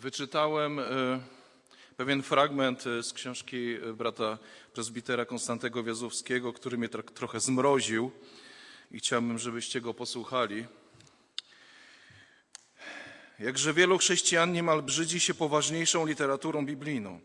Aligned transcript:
Wyczytałem 0.00 0.78
e, 0.78 0.84
pewien 1.96 2.22
fragment 2.22 2.86
e, 2.86 3.02
z 3.02 3.12
książki 3.12 3.74
e, 3.74 3.92
brata 3.92 4.38
prezbitera 4.72 5.24
Konstantego 5.24 5.84
Wiazowskiego, 5.84 6.52
który 6.52 6.78
mnie 6.78 6.88
tak 6.88 7.10
trochę 7.10 7.40
zmroził 7.40 8.10
i 8.90 8.98
chciałbym, 8.98 9.38
żebyście 9.38 9.80
go 9.80 9.94
posłuchali. 9.94 10.66
Jakże 13.38 13.74
wielu 13.74 13.98
chrześcijan 13.98 14.52
niemal 14.52 14.82
brzydzi 14.82 15.20
się 15.20 15.34
poważniejszą 15.34 16.06
literaturą 16.06 16.66
biblijną. 16.66 17.20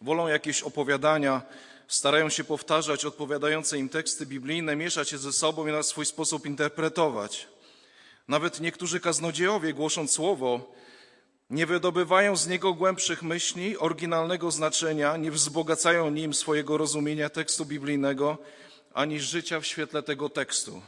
Wolą 0.00 0.28
jakieś 0.28 0.62
opowiadania, 0.62 1.42
starają 1.88 2.28
się 2.28 2.44
powtarzać 2.44 3.04
odpowiadające 3.04 3.78
im 3.78 3.88
teksty 3.88 4.26
biblijne, 4.26 4.76
mieszać 4.76 5.12
je 5.12 5.18
ze 5.18 5.32
sobą 5.32 5.66
i 5.66 5.72
na 5.72 5.82
swój 5.82 6.06
sposób 6.06 6.46
interpretować. 6.46 7.48
Nawet 8.28 8.60
niektórzy 8.60 9.00
kaznodziejowie, 9.00 9.74
głosząc 9.74 10.12
słowo, 10.12 10.76
nie 11.50 11.66
wydobywają 11.66 12.36
z 12.36 12.46
niego 12.46 12.74
głębszych 12.74 13.22
myśli, 13.22 13.78
oryginalnego 13.78 14.50
znaczenia, 14.50 15.16
nie 15.16 15.30
wzbogacają 15.30 16.10
nim 16.10 16.34
swojego 16.34 16.76
rozumienia 16.76 17.28
tekstu 17.28 17.64
biblijnego, 17.64 18.38
ani 18.94 19.20
życia 19.20 19.60
w 19.60 19.66
świetle 19.66 20.02
tego 20.02 20.28
tekstu. 20.28 20.82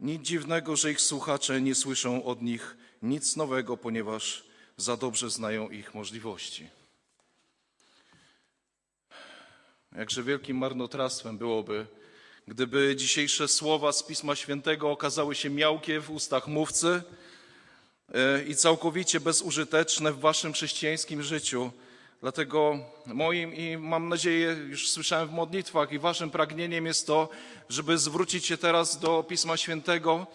Nic 0.00 0.22
dziwnego, 0.22 0.76
że 0.76 0.90
ich 0.90 1.00
słuchacze 1.00 1.60
nie 1.60 1.74
słyszą 1.74 2.24
od 2.24 2.42
nich 2.42 2.76
nic 3.02 3.36
nowego, 3.36 3.76
ponieważ 3.76 4.44
za 4.76 4.96
dobrze 4.96 5.30
znają 5.30 5.70
ich 5.70 5.94
możliwości. 5.94 6.68
Jakże 9.96 10.22
wielkim 10.22 10.56
marnotrawstwem 10.56 11.38
byłoby, 11.38 11.86
gdyby 12.48 12.96
dzisiejsze 12.96 13.48
słowa 13.48 13.92
z 13.92 14.02
Pisma 14.02 14.36
Świętego 14.36 14.90
okazały 14.90 15.34
się 15.34 15.50
miałkie 15.50 16.00
w 16.00 16.10
ustach 16.10 16.46
mówcy 16.46 17.02
i 18.48 18.56
całkowicie 18.56 19.20
bezużyteczne 19.20 20.12
w 20.12 20.20
waszym 20.20 20.52
chrześcijańskim 20.52 21.22
życiu. 21.22 21.70
Dlatego 22.20 22.78
moim 23.06 23.54
i 23.54 23.76
mam 23.76 24.08
nadzieję, 24.08 24.56
już 24.68 24.90
słyszałem 24.90 25.28
w 25.28 25.32
modlitwach, 25.32 25.92
i 25.92 25.98
waszym 25.98 26.30
pragnieniem 26.30 26.86
jest 26.86 27.06
to, 27.06 27.28
żeby 27.68 27.98
zwrócić 27.98 28.46
się 28.46 28.56
teraz 28.56 28.98
do 28.98 29.22
Pisma 29.22 29.56
Świętego 29.56 30.26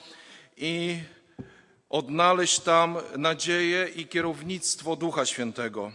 i 0.58 1.00
odnaleźć 1.90 2.60
tam 2.60 2.98
nadzieję 3.18 3.90
i 3.96 4.08
kierownictwo 4.08 4.96
Ducha 4.96 5.26
Świętego. 5.26 5.92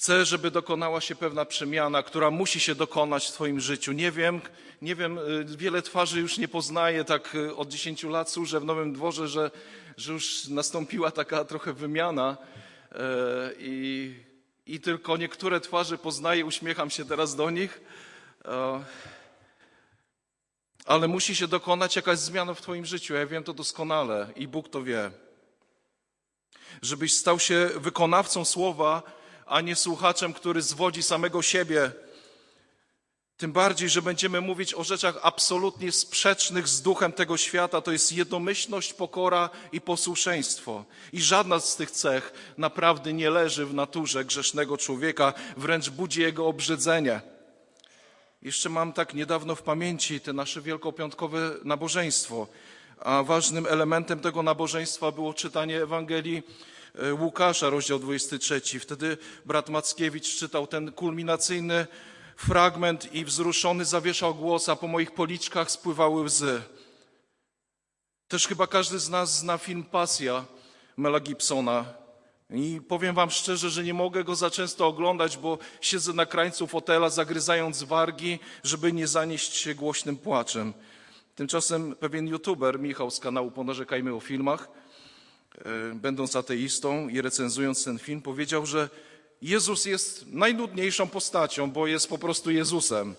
Chcę, 0.00 0.24
żeby 0.24 0.50
dokonała 0.50 1.00
się 1.00 1.14
pewna 1.14 1.44
przemiana, 1.44 2.02
która 2.02 2.30
musi 2.30 2.60
się 2.60 2.74
dokonać 2.74 3.26
w 3.26 3.32
Twoim 3.32 3.60
życiu. 3.60 3.92
Nie 3.92 4.10
wiem, 4.10 4.40
nie 4.82 4.94
wiem, 4.94 5.18
y, 5.18 5.44
wiele 5.44 5.82
twarzy 5.82 6.20
już 6.20 6.38
nie 6.38 6.48
poznaję, 6.48 7.04
tak 7.04 7.34
y, 7.34 7.56
od 7.56 7.68
10 7.68 8.02
lat 8.02 8.30
służę 8.30 8.60
w 8.60 8.64
Nowym 8.64 8.92
Dworze, 8.92 9.28
że, 9.28 9.50
że 9.96 10.12
już 10.12 10.48
nastąpiła 10.48 11.10
taka 11.10 11.44
trochę 11.44 11.72
wymiana 11.72 12.36
y, 12.36 12.96
i, 13.58 14.14
i 14.66 14.80
tylko 14.80 15.16
niektóre 15.16 15.60
twarze 15.60 15.98
poznaję, 15.98 16.44
uśmiecham 16.44 16.90
się 16.90 17.04
teraz 17.04 17.36
do 17.36 17.50
nich. 17.50 17.80
Ale 20.86 21.08
musi 21.08 21.36
się 21.36 21.48
dokonać 21.48 21.96
jakaś 21.96 22.18
zmiana 22.18 22.54
w 22.54 22.60
Twoim 22.60 22.86
życiu. 22.86 23.14
Ja 23.14 23.26
wiem 23.26 23.44
to 23.44 23.52
doskonale 23.52 24.32
i 24.36 24.48
Bóg 24.48 24.68
to 24.68 24.82
wie. 24.82 25.10
Żebyś 26.82 27.16
stał 27.16 27.38
się 27.38 27.70
wykonawcą 27.76 28.44
słowa, 28.44 29.19
a 29.50 29.60
nie 29.60 29.76
słuchaczem, 29.76 30.32
który 30.32 30.62
zwodzi 30.62 31.02
samego 31.02 31.42
siebie. 31.42 31.92
Tym 33.36 33.52
bardziej, 33.52 33.88
że 33.88 34.02
będziemy 34.02 34.40
mówić 34.40 34.74
o 34.74 34.84
rzeczach 34.84 35.18
absolutnie 35.22 35.92
sprzecznych 35.92 36.68
z 36.68 36.82
duchem 36.82 37.12
tego 37.12 37.36
świata. 37.36 37.80
To 37.80 37.92
jest 37.92 38.12
jednomyślność, 38.12 38.92
pokora 38.92 39.50
i 39.72 39.80
posłuszeństwo. 39.80 40.84
I 41.12 41.22
żadna 41.22 41.60
z 41.60 41.76
tych 41.76 41.90
cech 41.90 42.32
naprawdę 42.58 43.12
nie 43.12 43.30
leży 43.30 43.66
w 43.66 43.74
naturze 43.74 44.24
grzesznego 44.24 44.76
człowieka, 44.76 45.32
wręcz 45.56 45.90
budzi 45.90 46.20
jego 46.20 46.46
obrzydzenie. 46.46 47.20
Jeszcze 48.42 48.68
mam 48.68 48.92
tak 48.92 49.14
niedawno 49.14 49.54
w 49.54 49.62
pamięci 49.62 50.20
te 50.20 50.32
nasze 50.32 50.60
wielkopiątkowe 50.60 51.50
nabożeństwo. 51.64 52.46
A 53.00 53.22
ważnym 53.22 53.66
elementem 53.66 54.20
tego 54.20 54.42
nabożeństwa 54.42 55.12
było 55.12 55.34
czytanie 55.34 55.82
Ewangelii 55.82 56.42
Łukasza, 57.18 57.70
rozdział 57.70 57.98
23. 57.98 58.80
Wtedy 58.80 59.18
brat 59.44 59.68
Mackiewicz 59.68 60.36
czytał 60.36 60.66
ten 60.66 60.92
kulminacyjny 60.92 61.86
fragment 62.36 63.14
i 63.14 63.24
wzruszony 63.24 63.84
zawieszał 63.84 64.34
głos, 64.34 64.68
a 64.68 64.76
po 64.76 64.88
moich 64.88 65.10
policzkach 65.10 65.70
spływały 65.70 66.22
łzy. 66.22 66.62
Też 68.28 68.46
chyba 68.46 68.66
każdy 68.66 68.98
z 68.98 69.08
nas 69.08 69.38
zna 69.38 69.58
film 69.58 69.84
Pasja 69.84 70.44
Mela 70.96 71.20
Gibsona. 71.20 71.84
I 72.50 72.80
powiem 72.88 73.14
wam 73.14 73.30
szczerze, 73.30 73.70
że 73.70 73.84
nie 73.84 73.94
mogę 73.94 74.24
go 74.24 74.34
za 74.34 74.50
często 74.50 74.86
oglądać, 74.86 75.36
bo 75.36 75.58
siedzę 75.80 76.12
na 76.12 76.26
krańcu 76.26 76.66
fotela, 76.66 77.10
zagryzając 77.10 77.82
wargi, 77.82 78.38
żeby 78.64 78.92
nie 78.92 79.06
zanieść 79.06 79.56
się 79.56 79.74
głośnym 79.74 80.16
płaczem. 80.16 80.74
Tymczasem 81.34 81.96
pewien 81.96 82.28
youtuber, 82.28 82.80
Michał 82.80 83.10
z 83.10 83.20
kanału 83.20 83.50
Ponarzekajmy 83.50 84.14
o 84.14 84.20
filmach, 84.20 84.68
E, 84.68 84.89
będąc 85.94 86.36
ateistą 86.36 87.08
i 87.08 87.20
recenzując 87.20 87.84
ten 87.84 87.98
film, 87.98 88.22
powiedział, 88.22 88.66
że 88.66 88.88
Jezus 89.42 89.84
jest 89.84 90.26
najnudniejszą 90.26 91.08
postacią, 91.08 91.70
bo 91.70 91.86
jest 91.86 92.08
po 92.08 92.18
prostu 92.18 92.50
Jezusem. 92.50 93.14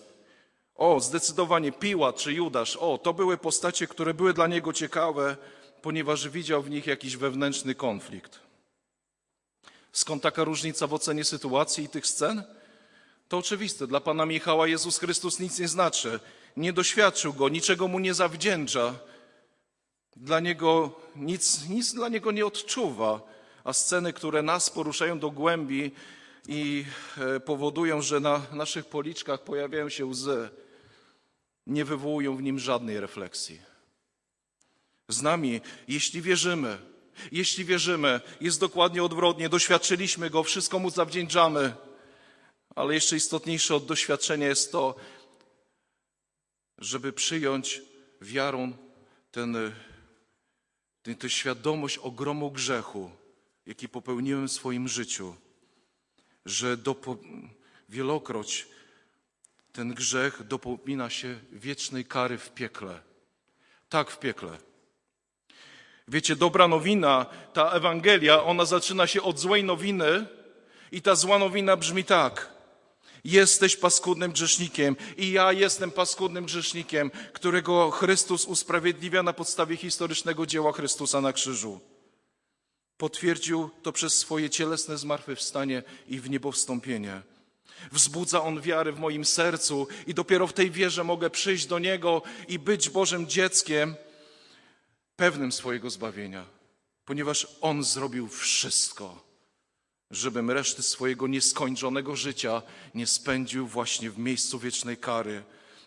O, 0.74 1.00
zdecydowanie 1.00 1.72
Piłat 1.72 2.16
czy 2.16 2.32
Judasz, 2.32 2.76
o, 2.76 2.98
to 2.98 3.14
były 3.14 3.36
postacie, 3.36 3.86
które 3.86 4.14
były 4.14 4.32
dla 4.32 4.46
niego 4.46 4.72
ciekawe, 4.72 5.36
ponieważ 5.82 6.28
widział 6.28 6.62
w 6.62 6.70
nich 6.70 6.86
jakiś 6.86 7.16
wewnętrzny 7.16 7.74
konflikt. 7.74 8.40
Skąd 9.92 10.22
taka 10.22 10.44
różnica 10.44 10.86
w 10.86 10.94
ocenie 10.94 11.24
sytuacji 11.24 11.84
i 11.84 11.88
tych 11.88 12.06
scen? 12.06 12.42
To 13.28 13.38
oczywiste. 13.38 13.86
Dla 13.86 14.00
pana 14.00 14.26
Michała 14.26 14.68
Jezus 14.68 14.98
Chrystus 14.98 15.38
nic 15.38 15.58
nie 15.58 15.68
znaczy. 15.68 16.20
Nie 16.56 16.72
doświadczył 16.72 17.32
go, 17.32 17.48
niczego 17.48 17.88
mu 17.88 17.98
nie 17.98 18.14
zawdzięcza. 18.14 18.94
Dla 20.16 20.40
niego 20.40 21.00
nic, 21.16 21.68
nic 21.68 21.94
dla 21.94 22.08
niego 22.08 22.32
nie 22.32 22.46
odczuwa, 22.46 23.20
a 23.64 23.72
sceny, 23.72 24.12
które 24.12 24.42
nas 24.42 24.70
poruszają 24.70 25.18
do 25.18 25.30
głębi 25.30 25.90
i 26.48 26.84
e, 27.18 27.40
powodują, 27.40 28.02
że 28.02 28.20
na 28.20 28.42
naszych 28.52 28.86
policzkach 28.86 29.44
pojawiają 29.44 29.88
się 29.88 30.06
łzy, 30.06 30.48
nie 31.66 31.84
wywołują 31.84 32.36
w 32.36 32.42
nim 32.42 32.58
żadnej 32.58 33.00
refleksji. 33.00 33.60
Z 35.08 35.22
nami, 35.22 35.60
jeśli 35.88 36.22
wierzymy, 36.22 36.78
jeśli 37.32 37.64
wierzymy, 37.64 38.20
jest 38.40 38.60
dokładnie 38.60 39.04
odwrotnie, 39.04 39.48
doświadczyliśmy 39.48 40.30
go, 40.30 40.42
wszystko 40.42 40.78
mu 40.78 40.90
zawdzięczamy, 40.90 41.74
ale 42.74 42.94
jeszcze 42.94 43.16
istotniejsze 43.16 43.74
od 43.74 43.86
doświadczenia 43.86 44.46
jest 44.46 44.72
to, 44.72 44.94
żeby 46.78 47.12
przyjąć 47.12 47.82
wiarą 48.20 48.72
ten 49.30 49.72
to 51.18 51.28
świadomość 51.28 51.98
ogromu 51.98 52.50
grzechu, 52.50 53.10
jaki 53.66 53.88
popełniłem 53.88 54.48
w 54.48 54.52
swoim 54.52 54.88
życiu, 54.88 55.34
że 56.46 56.76
dopo, 56.76 57.16
wielokroć 57.88 58.66
ten 59.72 59.94
grzech 59.94 60.42
dopomina 60.46 61.10
się 61.10 61.38
wiecznej 61.52 62.04
kary 62.04 62.38
w 62.38 62.50
piekle. 62.50 63.00
Tak, 63.88 64.10
w 64.10 64.18
piekle. 64.18 64.58
Wiecie, 66.08 66.36
dobra 66.36 66.68
nowina, 66.68 67.26
ta 67.52 67.70
Ewangelia, 67.70 68.42
ona 68.42 68.64
zaczyna 68.64 69.06
się 69.06 69.22
od 69.22 69.38
złej 69.38 69.64
nowiny 69.64 70.26
i 70.92 71.02
ta 71.02 71.14
zła 71.14 71.38
nowina 71.38 71.76
brzmi 71.76 72.04
tak. 72.04 72.51
Jesteś 73.24 73.76
paskudnym 73.76 74.32
grzesznikiem 74.32 74.96
i 75.16 75.32
ja 75.32 75.52
jestem 75.52 75.90
paskudnym 75.90 76.44
grzesznikiem, 76.44 77.10
którego 77.32 77.90
Chrystus 77.90 78.44
usprawiedliwia 78.44 79.22
na 79.22 79.32
podstawie 79.32 79.76
historycznego 79.76 80.46
dzieła 80.46 80.72
Chrystusa 80.72 81.20
na 81.20 81.32
krzyżu. 81.32 81.80
Potwierdził 82.96 83.70
to 83.82 83.92
przez 83.92 84.16
swoje 84.16 84.50
cielesne 84.50 84.98
zmartwychwstanie 84.98 85.82
i 86.08 86.20
w 86.20 86.30
niebo 86.30 86.52
wstąpienie. 86.52 87.22
Wzbudza 87.92 88.42
On 88.42 88.60
wiarę 88.60 88.92
w 88.92 88.98
moim 88.98 89.24
sercu 89.24 89.86
i 90.06 90.14
dopiero 90.14 90.46
w 90.46 90.52
tej 90.52 90.70
wierze 90.70 91.04
mogę 91.04 91.30
przyjść 91.30 91.66
do 91.66 91.78
Niego 91.78 92.22
i 92.48 92.58
być 92.58 92.90
Bożym 92.90 93.26
dzieckiem, 93.26 93.94
pewnym 95.16 95.52
swojego 95.52 95.90
zbawienia, 95.90 96.46
ponieważ 97.04 97.46
On 97.60 97.84
zrobił 97.84 98.28
wszystko 98.28 99.31
żebym 100.12 100.50
reszty 100.50 100.82
swojego 100.82 101.26
nieskończonego 101.26 102.16
życia 102.16 102.62
nie 102.94 103.06
spędził 103.06 103.66
właśnie 103.66 104.10
w 104.10 104.18
miejscu 104.18 104.58
wiecznej 104.58 104.96
kary, 104.96 105.42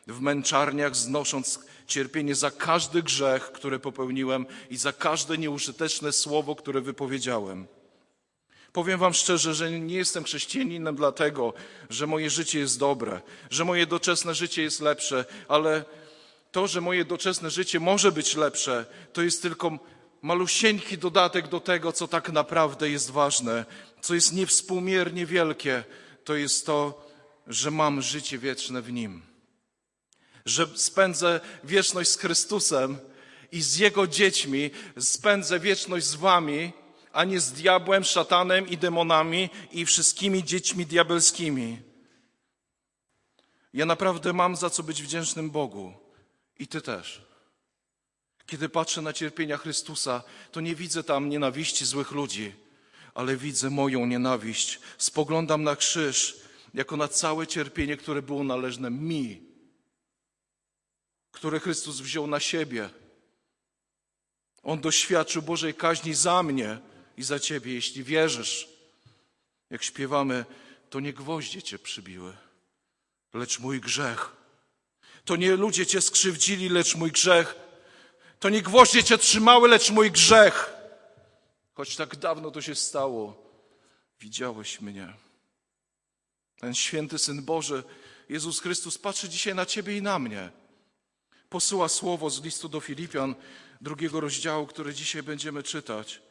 w 0.07 0.22
męczarniach 0.22 0.95
znosząc 0.95 1.60
cierpienie 1.88 2.36
za 2.36 2.51
każdy 2.51 3.04
grzech, 3.04 3.51
który 3.51 3.80
popełniłem 3.80 4.45
i 4.69 4.77
za 4.77 4.94
każde 4.94 5.38
nieużyteczne 5.38 6.12
słowo, 6.12 6.56
które 6.56 6.81
wypowiedziałem. 6.81 7.68
Powiem 8.74 9.00
Wam 9.00 9.13
szczerze, 9.13 9.54
że 9.54 9.72
nie 9.72 9.95
jestem 9.95 10.24
chrześcijaninem 10.24 10.95
dlatego, 10.95 11.54
że 11.89 12.07
moje 12.07 12.30
życie 12.30 12.60
jest 12.60 12.80
dobre, 12.80 13.21
że 13.50 13.66
moje 13.66 13.86
doczesne 13.86 14.36
życie 14.36 14.62
jest 14.62 14.81
lepsze, 14.81 15.25
ale 15.48 15.86
To, 16.56 16.68
że 16.68 16.81
moje 16.81 17.06
doczesne 17.06 17.50
życie 17.50 17.80
może 17.80 18.12
być 18.12 18.36
lepsze, 18.36 18.86
to 19.13 19.21
jest 19.21 19.42
tylko 19.42 19.80
malusieńki 20.25 20.98
dodatek 20.98 21.48
do 21.48 21.60
tego, 21.60 21.94
co 21.94 22.07
tak 22.07 22.30
naprawdę 22.30 22.89
jest 22.89 23.12
ważne, 23.12 23.66
co 24.01 24.16
jest 24.16 24.33
niewspółmiernie 24.33 25.25
wielkie. 25.25 25.83
To 26.24 26.36
jest 26.36 26.66
to, 26.66 27.07
że 27.48 27.72
mam 27.72 28.01
życie 28.01 28.38
wieczne 28.38 28.81
w 28.81 28.92
Nim. 28.92 29.22
Że 30.45 30.68
spędzę 30.75 31.39
wieczność 31.63 32.10
z 32.10 32.18
Chrystusem 32.18 32.98
i 33.51 33.62
z 33.62 33.77
Jego 33.77 34.07
dziećmi, 34.07 34.72
spędzę 35.00 35.60
wieczność 35.60 36.06
z 36.06 36.16
Wami, 36.16 36.74
a 37.13 37.24
nie 37.24 37.39
z 37.39 37.51
diabłem, 37.51 38.04
szatanem 38.04 38.68
i 38.68 38.78
demonami 38.78 39.50
i 39.71 39.86
wszystkimi 39.86 40.44
dziećmi 40.44 40.86
diabelskimi. 40.86 41.81
Ja 43.74 43.86
naprawdę 43.86 44.33
mam 44.33 44.56
za 44.56 44.69
co 44.69 44.83
być 44.83 45.04
wdzięcznym 45.04 45.50
Bogu 45.50 45.94
i 46.60 46.68
Ty 46.68 46.81
też. 46.81 47.35
Kiedy 48.47 48.69
patrzę 48.69 49.01
na 49.01 49.13
cierpienia 49.13 49.57
Chrystusa, 49.57 50.24
to 50.51 50.62
nie 50.62 50.75
widzę 50.75 51.03
tam 51.03 51.30
nienawiści 51.30 51.86
złych 51.86 52.12
ludzi, 52.12 52.53
ale 53.13 53.38
widzę 53.38 53.69
moją 53.69 54.06
nienawiść. 54.06 54.80
Spoglądam 54.97 55.63
na 55.63 55.75
krzyż 55.75 56.38
jako 56.74 56.97
na 56.97 57.07
całe 57.07 57.47
cierpienie, 57.47 57.97
które 57.97 58.21
było 58.21 58.44
należne 58.44 58.92
mi, 58.92 59.42
które 61.31 61.59
Chrystus 61.59 62.00
wziął 62.00 62.27
na 62.27 62.39
siebie. 62.39 62.89
On 64.63 64.81
doświadczył 64.81 65.42
Bożej 65.42 65.74
kaźni 65.74 66.13
za 66.13 66.44
mnie 66.44 66.80
i 67.18 67.24
za 67.24 67.39
ciebie, 67.39 67.74
jeśli 67.74 68.03
wierzysz. 68.03 68.69
Jak 69.69 69.83
śpiewamy, 69.83 70.45
to 70.89 71.00
nie 71.00 71.13
gwoździe 71.13 71.62
cię 71.62 71.80
przybiły, 71.80 72.33
lecz 73.33 73.59
mój 73.59 73.81
grzech. 73.81 74.31
To 75.25 75.36
nie 75.36 75.56
ludzie 75.56 75.86
cię 75.86 76.01
skrzywdzili, 76.01 76.69
lecz 76.69 76.95
mój 76.95 77.12
grzech. 77.12 77.56
To 78.45 78.50
nie 78.50 78.62
gwoździe 78.62 79.03
cię 79.03 79.18
trzymały, 79.18 79.69
lecz 79.69 79.92
mój 79.92 80.12
grzech. 80.12 80.74
Choć 81.74 81.95
tak 81.95 82.15
dawno 82.15 82.51
to 82.51 82.62
się 82.62 82.75
stało, 82.75 83.51
widziałeś 84.19 84.81
mnie. 84.81 85.13
Ten 86.59 86.75
święty 86.75 87.19
Syn 87.19 87.44
Boży, 87.44 87.83
Jezus 88.30 88.59
Chrystus, 88.59 88.97
patrzy 88.97 89.30
dzisiaj 89.30 89.56
na 89.56 89.65
ciebie 89.65 89.97
i 89.97 90.01
na 90.01 90.19
mnie. 90.19 90.50
Posyła 91.50 91.89
słowo 91.89 92.30
z 92.30 92.44
listu 92.44 92.69
do 92.69 92.80
Filipian, 92.80 93.36
drugiego 93.81 94.19
rozdziału, 94.19 94.68
który 94.68 94.94
dzisiaj 94.94 95.24
będziemy 95.24 95.63
czytać. 95.63 96.21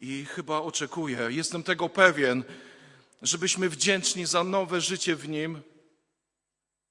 I 0.00 0.24
chyba 0.24 0.60
oczekuję, 0.60 1.18
jestem 1.30 1.62
tego 1.62 1.88
pewien, 1.88 2.44
żebyśmy 3.22 3.68
wdzięczni 3.68 4.26
za 4.26 4.44
nowe 4.44 4.80
życie 4.80 5.16
w 5.16 5.28
Nim 5.28 5.62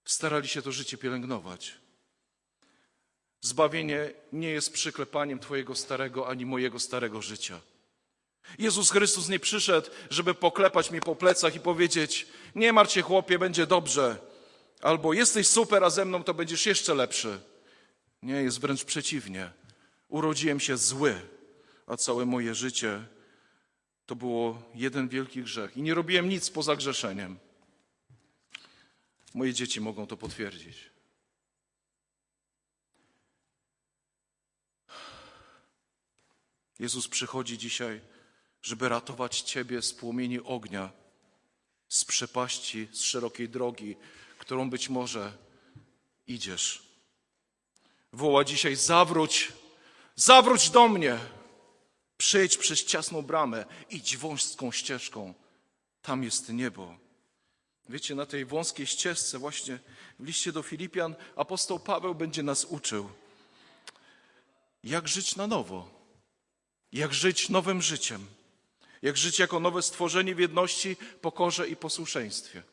starali 0.06 0.48
się 0.48 0.62
to 0.62 0.72
życie 0.72 0.98
pielęgnować. 0.98 1.83
Zbawienie 3.44 4.12
nie 4.34 4.50
jest 4.50 4.74
przyklepaniem 4.74 5.40
Twojego 5.40 5.76
starego 5.76 6.28
ani 6.28 6.46
mojego 6.46 6.80
starego 6.80 7.22
życia. 7.22 7.62
Jezus 8.60 8.92
Chrystus 8.92 9.30
nie 9.30 9.40
przyszedł, 9.40 9.90
żeby 10.10 10.34
poklepać 10.34 10.92
mnie 10.92 11.02
po 11.02 11.16
plecach 11.16 11.56
i 11.56 11.60
powiedzieć: 11.60 12.28
Nie 12.56 12.74
martw 12.74 12.94
się, 12.94 13.02
chłopie, 13.02 13.40
będzie 13.40 13.68
dobrze. 13.68 14.18
Albo 14.82 15.14
jesteś 15.14 15.48
super, 15.48 15.84
a 15.84 15.90
ze 15.90 16.06
mną 16.06 16.24
to 16.24 16.34
będziesz 16.34 16.66
jeszcze 16.66 16.94
lepszy. 16.94 17.40
Nie, 18.22 18.34
jest 18.34 18.60
wręcz 18.60 18.84
przeciwnie. 18.84 19.52
Urodziłem 20.08 20.60
się 20.60 20.78
zły, 20.78 21.22
a 21.88 21.98
całe 21.98 22.26
moje 22.26 22.56
życie 22.56 23.06
to 24.06 24.16
było 24.16 24.64
jeden 24.76 25.08
wielki 25.08 25.44
grzech. 25.44 25.78
I 25.78 25.82
nie 25.82 25.94
robiłem 25.94 26.30
nic 26.30 26.50
poza 26.50 26.76
grzeszeniem. 26.76 27.40
Moje 29.34 29.54
dzieci 29.54 29.82
mogą 29.82 30.08
to 30.08 30.18
potwierdzić. 30.18 30.93
Jezus 36.80 37.08
przychodzi 37.08 37.58
dzisiaj, 37.58 38.02
żeby 38.62 38.90
ratować 38.90 39.42
Ciebie 39.42 39.82
z 39.82 39.94
płomieni 39.94 40.40
ognia, 40.40 40.92
z 41.90 42.06
przepaści, 42.06 42.88
z 42.92 43.02
szerokiej 43.02 43.50
drogi, 43.50 43.96
którą 44.38 44.70
być 44.70 44.90
może 44.90 45.38
idziesz. 46.28 46.84
Woła 48.14 48.44
dzisiaj: 48.44 48.76
zawróć, 48.76 49.54
zawróć 50.16 50.70
do 50.70 50.88
mnie. 50.88 51.20
Przejdź 52.18 52.58
przez 52.58 52.86
ciasną 52.86 53.22
bramę, 53.22 53.66
idź 53.90 54.18
wąską 54.18 54.72
ścieżką. 54.72 55.34
Tam 56.02 56.24
jest 56.24 56.50
niebo. 56.50 56.98
Wiecie, 57.90 58.16
na 58.16 58.26
tej 58.26 58.46
wąskiej 58.46 58.88
ścieżce, 58.88 59.40
właśnie 59.40 59.80
w 60.20 60.26
liście 60.26 60.52
do 60.52 60.64
Filipian, 60.64 61.16
apostoł 61.36 61.80
Paweł 61.80 62.16
będzie 62.16 62.44
nas 62.44 62.66
uczył, 62.66 63.10
jak 64.84 65.08
żyć 65.08 65.36
na 65.36 65.48
nowo, 65.48 66.03
jak 66.94 67.14
żyć 67.14 67.50
nowym 67.50 67.82
życiem, 67.82 68.26
jak 69.02 69.18
żyć 69.18 69.40
jako 69.40 69.60
nowe 69.60 69.82
stworzenie 69.82 70.36
w 70.36 70.40
jedności, 70.40 70.98
pokorze 71.22 71.68
i 71.68 71.76
posłuszeństwie. 71.76 72.64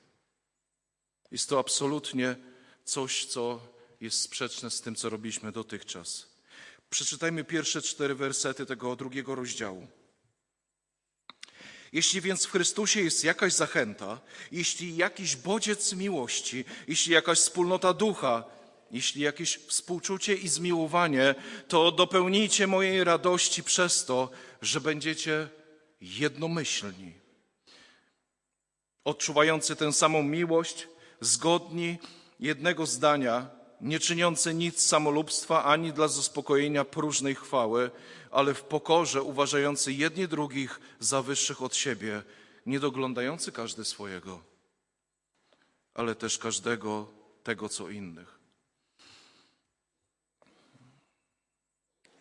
Jest 1.31 1.49
to 1.49 1.59
absolutnie 1.59 2.37
coś, 2.85 3.25
co 3.25 3.61
jest 4.01 4.21
sprzeczne 4.21 4.71
z 4.71 4.81
tym, 4.81 4.95
co 4.95 5.11
robiliśmy 5.11 5.53
dotychczas. 5.53 6.27
Przeczytajmy 6.91 7.45
pierwsze 7.45 7.83
cztery 7.83 8.15
wersety 8.15 8.67
tego 8.67 8.97
drugiego 8.97 9.35
rozdziału. 9.35 9.87
Jeśli 11.93 12.21
więc 12.21 12.47
w 12.47 12.51
Chrystusie 12.51 13.01
jest 13.01 13.25
jakaś 13.25 13.53
zachęta, 13.53 14.21
jeśli 14.53 14.97
jakiś 14.97 15.37
bodziec 15.37 15.93
miłości, 15.93 16.65
jeśli 16.89 17.13
jakaś 17.13 17.39
wspólnota 17.39 17.93
ducha, 17.93 18.45
jeśli 18.91 19.23
jakieś 19.23 19.57
współczucie 19.57 20.35
i 20.35 20.49
zmiłowanie, 20.49 21.35
to 21.69 21.93
dopełnijcie 21.93 22.67
mojej 22.67 23.05
radości 23.05 23.63
przez 23.63 24.05
to, 24.05 24.31
że 24.63 24.81
będziecie 24.81 25.49
jednomyślni, 26.01 27.13
odczuwający 29.05 29.77
tę 29.77 29.93
samą 29.93 30.23
miłość, 30.23 30.89
zgodni 31.21 31.99
jednego 32.41 32.87
zdania, 32.87 33.51
nie 33.81 34.01
czyniące 34.01 34.55
nic 34.55 34.83
samolubstwa 34.83 35.65
ani 35.65 35.93
dla 35.93 36.09
zaspokojenia 36.09 36.85
próżnej 36.85 37.35
chwały, 37.35 37.91
ale 38.31 38.55
w 38.55 38.63
pokorze 38.63 39.23
uważający 39.23 39.93
jedni 39.93 40.29
drugich 40.29 40.81
za 41.01 41.23
wyższych 41.23 41.63
od 41.63 41.77
siebie, 41.77 42.23
nie 42.67 42.81
doglądający 42.81 43.53
każdy 43.53 43.85
swojego, 43.85 44.43
ale 45.95 46.15
też 46.15 46.39
każdego 46.39 47.09
tego, 47.43 47.69
co 47.69 47.91
innych. 47.91 48.40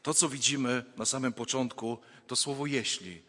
To, 0.01 0.13
co 0.13 0.29
widzimy 0.29 0.85
na 0.97 1.05
samym 1.05 1.33
początku, 1.33 1.97
to 2.27 2.35
słowo 2.35 2.65
jeśli. 2.65 3.21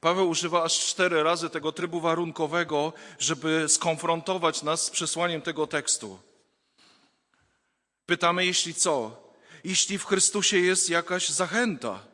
Paweł 0.00 0.28
używa 0.28 0.62
aż 0.62 0.86
cztery 0.86 1.22
razy 1.22 1.50
tego 1.50 1.72
trybu 1.72 2.00
warunkowego, 2.00 2.92
żeby 3.18 3.68
skonfrontować 3.68 4.62
nas 4.62 4.84
z 4.84 4.90
przesłaniem 4.90 5.42
tego 5.42 5.66
tekstu. 5.66 6.18
Pytamy, 8.06 8.46
jeśli 8.46 8.74
co? 8.74 9.24
Jeśli 9.64 9.98
w 9.98 10.04
Chrystusie 10.04 10.58
jest 10.58 10.90
jakaś 10.90 11.28
zachęta, 11.28 12.06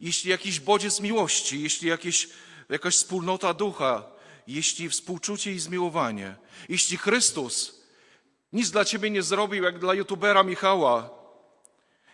jeśli 0.00 0.30
jakiś 0.30 0.60
bodziec 0.60 1.00
miłości, 1.00 1.62
jeśli 1.62 1.88
jakieś, 1.88 2.28
jakaś 2.68 2.94
wspólnota 2.96 3.54
ducha, 3.54 4.06
jeśli 4.46 4.88
współczucie 4.88 5.52
i 5.52 5.58
zmiłowanie, 5.58 6.36
jeśli 6.68 6.96
Chrystus 6.96 7.84
nic 8.52 8.70
dla 8.70 8.84
ciebie 8.84 9.10
nie 9.10 9.22
zrobił, 9.22 9.64
jak 9.64 9.78
dla 9.78 9.94
youtubera 9.94 10.42
Michała, 10.42 11.10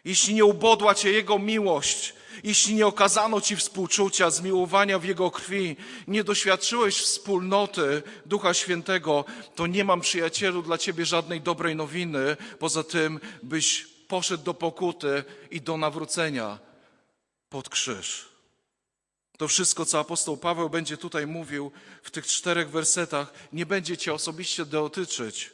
jeśli 0.04 0.34
nie 0.34 0.44
ubodła 0.44 0.94
cię 0.94 1.12
Jego 1.12 1.38
miłość, 1.38 2.14
jeśli 2.44 2.74
nie 2.74 2.86
okazano 2.86 3.40
ci 3.40 3.56
współczucia, 3.56 4.30
zmiłowania 4.30 4.98
w 4.98 5.04
Jego 5.04 5.30
krwi, 5.30 5.76
nie 6.08 6.24
doświadczyłeś 6.24 6.96
wspólnoty 6.96 8.02
Ducha 8.26 8.54
Świętego, 8.54 9.24
to 9.54 9.66
nie 9.66 9.84
mam 9.84 10.00
przyjacielu 10.00 10.62
dla 10.62 10.78
ciebie 10.78 11.06
żadnej 11.06 11.40
dobrej 11.40 11.76
nowiny, 11.76 12.36
poza 12.58 12.84
tym, 12.84 13.20
byś 13.42 13.86
poszedł 14.08 14.44
do 14.44 14.54
pokuty 14.54 15.24
i 15.50 15.60
do 15.60 15.76
nawrócenia 15.76 16.58
pod 17.48 17.68
krzyż. 17.68 18.28
To 19.38 19.48
wszystko, 19.48 19.86
co 19.86 19.98
apostoł 19.98 20.36
Paweł 20.36 20.70
będzie 20.70 20.96
tutaj 20.96 21.26
mówił 21.26 21.72
w 22.02 22.10
tych 22.10 22.26
czterech 22.26 22.70
wersetach, 22.70 23.32
nie 23.52 23.66
będzie 23.66 23.96
cię 23.96 24.14
osobiście 24.14 24.64
dotyczyć. 24.64 25.50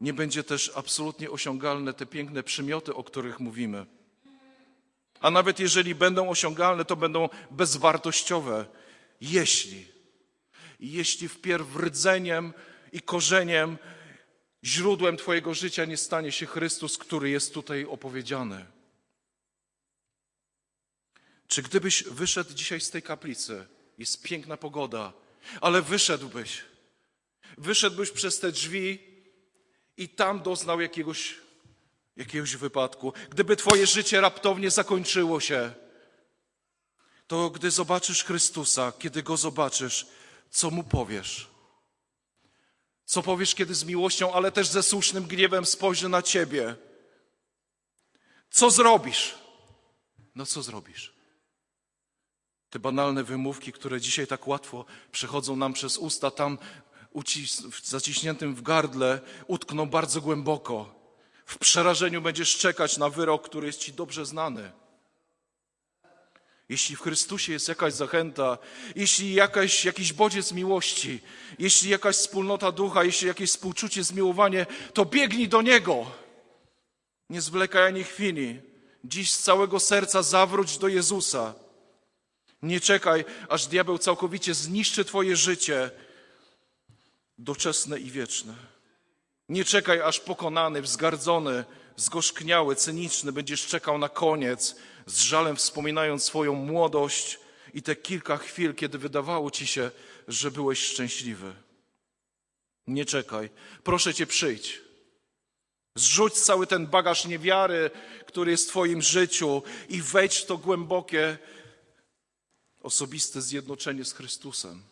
Nie 0.00 0.12
będzie 0.12 0.44
też 0.44 0.72
absolutnie 0.74 1.30
osiągalne 1.30 1.94
te 1.94 2.06
piękne 2.06 2.42
przymioty, 2.42 2.94
o 2.94 3.04
których 3.04 3.40
mówimy. 3.40 3.86
A 5.20 5.30
nawet 5.30 5.60
jeżeli 5.60 5.94
będą 5.94 6.28
osiągalne, 6.28 6.84
to 6.84 6.96
będą 6.96 7.28
bezwartościowe, 7.50 8.66
jeśli, 9.20 9.88
jeśli 10.80 11.28
wpierw 11.28 11.76
rdzeniem 11.76 12.52
i 12.92 13.00
korzeniem, 13.00 13.78
źródłem 14.64 15.16
Twojego 15.16 15.54
życia 15.54 15.84
nie 15.84 15.96
stanie 15.96 16.32
się 16.32 16.46
Chrystus, 16.46 16.98
który 16.98 17.30
jest 17.30 17.54
tutaj 17.54 17.84
opowiedziany. 17.84 18.66
Czy 21.48 21.62
gdybyś 21.62 22.02
wyszedł 22.02 22.54
dzisiaj 22.54 22.80
z 22.80 22.90
tej 22.90 23.02
kaplicy, 23.02 23.66
jest 23.98 24.22
piękna 24.22 24.56
pogoda, 24.56 25.12
ale 25.60 25.82
wyszedłbyś, 25.82 26.64
wyszedłbyś 27.58 28.10
przez 28.10 28.40
te 28.40 28.52
drzwi 28.52 29.15
i 29.96 30.08
tam 30.08 30.42
doznał 30.42 30.80
jakiegoś, 30.80 31.34
jakiegoś 32.16 32.56
wypadku, 32.56 33.12
gdyby 33.30 33.56
Twoje 33.56 33.86
życie 33.86 34.20
raptownie 34.20 34.70
zakończyło 34.70 35.40
się, 35.40 35.72
to 37.26 37.50
gdy 37.50 37.70
zobaczysz 37.70 38.24
Chrystusa, 38.24 38.92
kiedy 38.98 39.22
Go 39.22 39.36
zobaczysz, 39.36 40.06
co 40.50 40.70
Mu 40.70 40.84
powiesz? 40.84 41.50
Co 43.04 43.22
powiesz, 43.22 43.54
kiedy 43.54 43.74
z 43.74 43.84
miłością, 43.84 44.32
ale 44.32 44.52
też 44.52 44.68
ze 44.68 44.82
słusznym 44.82 45.24
gniewem 45.24 45.66
spojrzy 45.66 46.08
na 46.08 46.22
Ciebie? 46.22 46.74
Co 48.50 48.70
zrobisz? 48.70 49.34
No 50.34 50.46
co 50.46 50.62
zrobisz? 50.62 51.16
Te 52.70 52.78
banalne 52.78 53.24
wymówki, 53.24 53.72
które 53.72 54.00
dzisiaj 54.00 54.26
tak 54.26 54.48
łatwo 54.48 54.84
przechodzą 55.12 55.56
nam 55.56 55.72
przez 55.72 55.98
usta, 55.98 56.30
tam 56.30 56.58
zaciśniętym 57.84 58.54
w 58.54 58.62
gardle 58.62 59.20
utkną 59.46 59.86
bardzo 59.86 60.20
głęboko. 60.20 60.94
W 61.46 61.58
przerażeniu 61.58 62.22
będziesz 62.22 62.56
czekać 62.58 62.98
na 62.98 63.10
wyrok, 63.10 63.44
który 63.44 63.66
jest 63.66 63.80
Ci 63.80 63.92
dobrze 63.92 64.26
znany. 64.26 64.72
Jeśli 66.68 66.96
w 66.96 67.00
Chrystusie 67.00 67.52
jest 67.52 67.68
jakaś 67.68 67.92
zachęta, 67.92 68.58
jeśli 68.96 69.34
jakaś, 69.34 69.84
jakiś 69.84 70.12
bodziec 70.12 70.52
miłości, 70.52 71.20
jeśli 71.58 71.90
jakaś 71.90 72.16
wspólnota 72.16 72.72
ducha, 72.72 73.04
jeśli 73.04 73.28
jakieś 73.28 73.50
współczucie, 73.50 74.04
zmiłowanie, 74.04 74.66
to 74.94 75.04
biegnij 75.04 75.48
do 75.48 75.62
Niego. 75.62 76.10
Nie 77.30 77.40
zwlekaj 77.40 77.86
ani 77.86 78.04
chwili. 78.04 78.60
Dziś 79.04 79.32
z 79.32 79.42
całego 79.42 79.80
serca 79.80 80.22
zawróć 80.22 80.78
do 80.78 80.88
Jezusa. 80.88 81.54
Nie 82.62 82.80
czekaj, 82.80 83.24
aż 83.48 83.66
diabeł 83.66 83.98
całkowicie 83.98 84.54
zniszczy 84.54 85.04
Twoje 85.04 85.36
życie 85.36 85.90
doczesne 87.38 87.98
i 87.98 88.10
wieczne. 88.10 88.54
Nie 89.48 89.64
czekaj, 89.64 90.00
aż 90.00 90.20
pokonany, 90.20 90.82
wzgardzony, 90.82 91.64
zgorzkniały, 91.96 92.76
cyniczny 92.76 93.32
będziesz 93.32 93.66
czekał 93.66 93.98
na 93.98 94.08
koniec, 94.08 94.76
z 95.06 95.20
żalem 95.20 95.56
wspominając 95.56 96.24
swoją 96.24 96.54
młodość 96.54 97.38
i 97.74 97.82
te 97.82 97.96
kilka 97.96 98.36
chwil, 98.36 98.74
kiedy 98.74 98.98
wydawało 98.98 99.50
ci 99.50 99.66
się, 99.66 99.90
że 100.28 100.50
byłeś 100.50 100.78
szczęśliwy. 100.78 101.52
Nie 102.86 103.04
czekaj. 103.04 103.50
Proszę 103.84 104.14
cię, 104.14 104.26
przyjdź. 104.26 104.80
Zrzuć 105.94 106.34
cały 106.34 106.66
ten 106.66 106.86
bagaż 106.86 107.24
niewiary, 107.24 107.90
który 108.26 108.50
jest 108.50 108.66
w 108.66 108.68
Twoim 108.68 109.02
życiu 109.02 109.62
i 109.88 110.02
wejdź 110.02 110.36
w 110.36 110.46
to 110.46 110.58
głębokie, 110.58 111.38
osobiste 112.82 113.42
zjednoczenie 113.42 114.04
z 114.04 114.12
Chrystusem. 114.12 114.82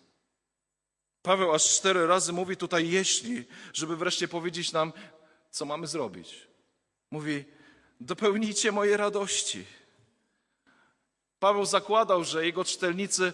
Paweł 1.24 1.54
aż 1.54 1.64
cztery 1.64 2.06
razy 2.06 2.32
mówi 2.32 2.56
tutaj 2.56 2.90
jeśli, 2.90 3.44
żeby 3.72 3.96
wreszcie 3.96 4.28
powiedzieć 4.28 4.72
nam, 4.72 4.92
co 5.50 5.64
mamy 5.64 5.86
zrobić. 5.86 6.46
Mówi, 7.10 7.44
dopełnijcie 8.00 8.72
moje 8.72 8.96
radości. 8.96 9.64
Paweł 11.38 11.64
zakładał, 11.64 12.24
że 12.24 12.46
jego 12.46 12.64
czytelnicy 12.64 13.32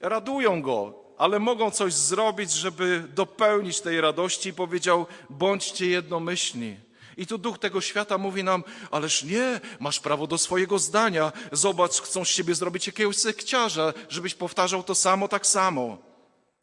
radują 0.00 0.62
go, 0.62 1.04
ale 1.18 1.38
mogą 1.38 1.70
coś 1.70 1.94
zrobić, 1.94 2.52
żeby 2.52 3.08
dopełnić 3.14 3.80
tej 3.80 4.00
radości 4.00 4.48
i 4.48 4.54
powiedział, 4.54 5.06
bądźcie 5.30 5.86
jednomyślni. 5.86 6.76
I 7.16 7.26
tu 7.26 7.38
duch 7.38 7.58
tego 7.58 7.80
świata 7.80 8.18
mówi 8.18 8.44
nam, 8.44 8.64
ależ 8.90 9.22
nie, 9.22 9.60
masz 9.80 10.00
prawo 10.00 10.26
do 10.26 10.38
swojego 10.38 10.78
zdania. 10.78 11.32
Zobacz, 11.52 12.00
chcą 12.00 12.24
z 12.24 12.28
siebie 12.28 12.54
zrobić 12.54 12.86
jakiegoś 12.86 13.16
sekciarza, 13.16 13.92
żebyś 14.08 14.34
powtarzał 14.34 14.82
to 14.82 14.94
samo 14.94 15.28
tak 15.28 15.46
samo. 15.46 16.11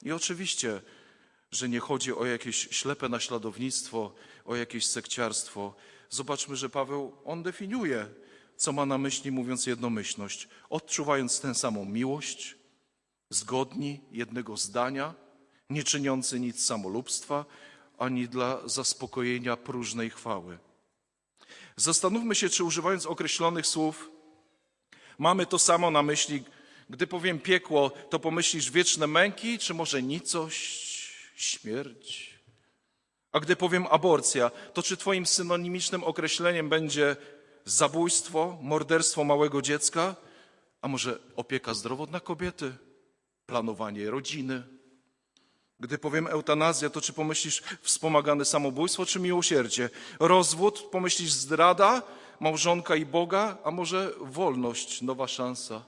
I 0.04 0.12
oczywiście, 0.12 0.82
że 1.52 1.70
nie 1.70 1.80
chodzi 1.80 2.14
o 2.14 2.26
jakieś 2.26 2.68
ślepe 2.72 3.10
naśladownictwo, 3.10 4.14
o 4.46 4.56
jakieś 4.56 4.86
sekciarstwo. 4.86 5.76
Zobaczmy, 6.10 6.56
że 6.56 6.70
Paweł, 6.70 7.18
on 7.26 7.44
definiuje, 7.44 8.08
co 8.56 8.72
ma 8.72 8.86
na 8.86 8.98
myśli, 8.98 9.32
mówiąc 9.32 9.66
jednomyślność. 9.66 10.48
Odczuwając 10.70 11.40
tę 11.40 11.56
samą 11.56 11.86
miłość, 11.86 12.56
zgodni 13.30 14.02
jednego 14.12 14.58
zdania, 14.58 15.14
nie 15.70 15.84
czyniący 15.84 16.40
nic 16.40 16.66
samolubstwa, 16.66 17.46
ani 17.98 18.28
dla 18.28 18.68
zaspokojenia 18.68 19.58
próżnej 19.58 20.10
chwały. 20.10 20.58
Zastanówmy 21.76 22.36
się, 22.36 22.50
czy 22.50 22.64
używając 22.64 23.06
określonych 23.06 23.68
słów, 23.68 24.12
mamy 25.18 25.46
to 25.46 25.60
samo 25.60 25.92
na 25.92 26.04
myśli. 26.04 26.44
Gdy 26.90 27.08
powiem 27.08 27.40
piekło, 27.40 27.90
to 27.90 28.20
pomyślisz 28.20 28.72
wieczne 28.72 29.08
męki, 29.08 29.60
czy 29.60 29.74
może 29.74 30.04
nicość, 30.04 31.14
śmierć? 31.36 32.34
A 33.32 33.40
gdy 33.40 33.56
powiem 33.56 33.88
aborcja, 33.90 34.52
to 34.74 34.84
czy 34.84 34.98
Twoim 34.98 35.26
synonimicznym 35.26 36.04
określeniem 36.04 36.70
będzie 36.70 37.16
zabójstwo, 37.66 38.58
morderstwo 38.62 39.24
małego 39.24 39.62
dziecka, 39.62 40.16
a 40.82 40.88
może 40.88 41.20
opieka 41.36 41.74
zdrowotna 41.74 42.20
kobiety, 42.20 42.74
planowanie 43.46 44.10
rodziny? 44.10 44.64
Gdy 45.80 45.98
powiem 45.98 46.28
eutanazja, 46.28 46.90
to 46.90 47.02
czy 47.02 47.14
pomyślisz 47.14 47.64
wspomagane 47.82 48.46
samobójstwo, 48.46 49.06
czy 49.06 49.20
miłosierdzie? 49.20 49.90
Rozwód, 50.20 50.80
pomyślisz 50.92 51.32
zdrada, 51.32 52.02
małżonka 52.40 52.96
i 52.96 53.06
Boga, 53.06 53.58
a 53.64 53.72
może 53.72 54.14
wolność, 54.20 55.02
nowa 55.02 55.28
szansa? 55.28 55.86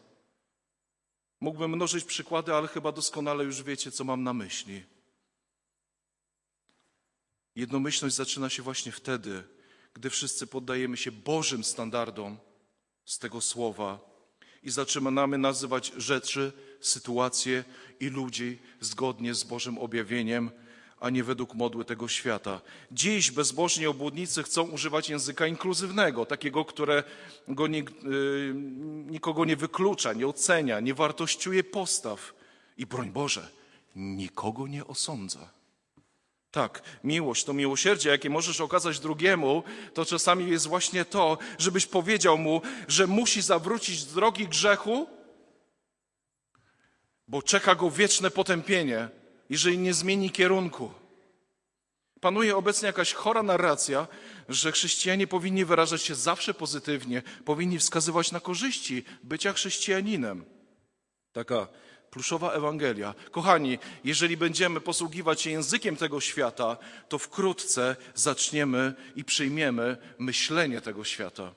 Mógłbym 1.41 1.71
mnożyć 1.71 2.03
przykłady, 2.03 2.53
ale 2.53 2.67
chyba 2.67 2.91
doskonale 2.91 3.43
już 3.43 3.63
wiecie, 3.63 3.91
co 3.91 4.03
mam 4.03 4.23
na 4.23 4.33
myśli. 4.33 4.83
Jednomyślność 7.55 8.15
zaczyna 8.15 8.49
się 8.49 8.63
właśnie 8.63 8.91
wtedy, 8.91 9.43
gdy 9.93 10.09
wszyscy 10.09 10.47
poddajemy 10.47 10.97
się 10.97 11.11
Bożym 11.11 11.63
standardom 11.63 12.37
z 13.05 13.19
tego 13.19 13.41
słowa 13.41 13.99
i 14.63 14.69
zaczynamy 14.69 15.37
nazywać 15.37 15.93
rzeczy, 15.97 16.51
sytuacje 16.81 17.63
i 17.99 18.07
ludzi 18.07 18.59
zgodnie 18.79 19.33
z 19.33 19.43
Bożym 19.43 19.77
objawieniem, 19.77 20.51
a 21.01 21.09
nie 21.09 21.23
według 21.23 21.53
modły 21.53 21.85
tego 21.85 22.07
świata. 22.07 22.61
Dziś 22.91 23.31
bezbożni 23.31 23.87
obłudnicy 23.87 24.43
chcą 24.43 24.63
używać 24.63 25.09
języka 25.09 25.47
inkluzywnego, 25.47 26.25
takiego, 26.25 26.65
które 26.65 27.03
go 27.47 27.67
nie, 27.67 27.79
yy, 27.79 28.53
nikogo 29.05 29.45
nie 29.45 29.55
wyklucza, 29.55 30.13
nie 30.13 30.27
ocenia, 30.27 30.79
nie 30.79 30.93
wartościuje 30.93 31.63
postaw 31.63 32.33
i 32.77 32.85
broń 32.85 33.09
Boże, 33.09 33.49
nikogo 33.95 34.67
nie 34.67 34.85
osądza. 34.85 35.49
Tak, 36.51 36.81
miłość, 37.03 37.43
to 37.43 37.53
miłosierdzie, 37.53 38.09
jakie 38.09 38.29
możesz 38.29 38.61
okazać 38.61 38.99
drugiemu, 38.99 39.63
to 39.93 40.05
czasami 40.05 40.49
jest 40.51 40.67
właśnie 40.67 41.05
to, 41.05 41.37
żebyś 41.57 41.85
powiedział 41.85 42.37
mu, 42.37 42.61
że 42.87 43.07
musi 43.07 43.41
zawrócić 43.41 43.99
z 43.99 44.13
drogi 44.13 44.47
grzechu, 44.47 45.07
bo 47.27 47.41
czeka 47.41 47.75
go 47.75 47.91
wieczne 47.91 48.31
potępienie, 48.31 49.09
jeżeli 49.51 49.77
nie 49.77 49.93
zmieni 49.93 50.29
kierunku. 50.29 50.91
Panuje 52.21 52.57
obecnie 52.57 52.87
jakaś 52.87 53.13
chora 53.13 53.43
narracja, 53.43 54.07
że 54.49 54.71
chrześcijanie 54.71 55.27
powinni 55.27 55.65
wyrażać 55.65 56.01
się 56.01 56.15
zawsze 56.15 56.53
pozytywnie, 56.53 57.23
powinni 57.45 57.79
wskazywać 57.79 58.31
na 58.31 58.39
korzyści 58.39 59.03
bycia 59.23 59.53
chrześcijaninem. 59.53 60.45
Taka 61.31 61.67
pluszowa 62.11 62.51
Ewangelia. 62.51 63.15
Kochani, 63.31 63.79
jeżeli 64.03 64.37
będziemy 64.37 64.81
posługiwać 64.81 65.41
się 65.41 65.49
językiem 65.49 65.95
tego 65.95 66.21
świata, 66.21 66.77
to 67.09 67.17
wkrótce 67.17 67.95
zaczniemy 68.15 68.93
i 69.15 69.23
przyjmiemy 69.23 69.97
myślenie 70.19 70.81
tego 70.81 71.03
świata. 71.03 71.53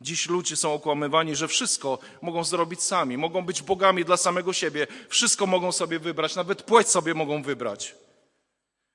Dziś 0.00 0.28
ludzie 0.28 0.56
są 0.56 0.72
okłamywani, 0.72 1.36
że 1.36 1.48
wszystko 1.48 1.98
mogą 2.22 2.44
zrobić 2.44 2.82
sami, 2.82 3.18
mogą 3.18 3.44
być 3.44 3.62
bogami 3.62 4.04
dla 4.04 4.16
samego 4.16 4.52
siebie, 4.52 4.86
wszystko 5.08 5.46
mogą 5.46 5.72
sobie 5.72 5.98
wybrać, 5.98 6.36
nawet 6.36 6.62
płeć 6.62 6.88
sobie 6.88 7.14
mogą 7.14 7.42
wybrać. 7.42 7.94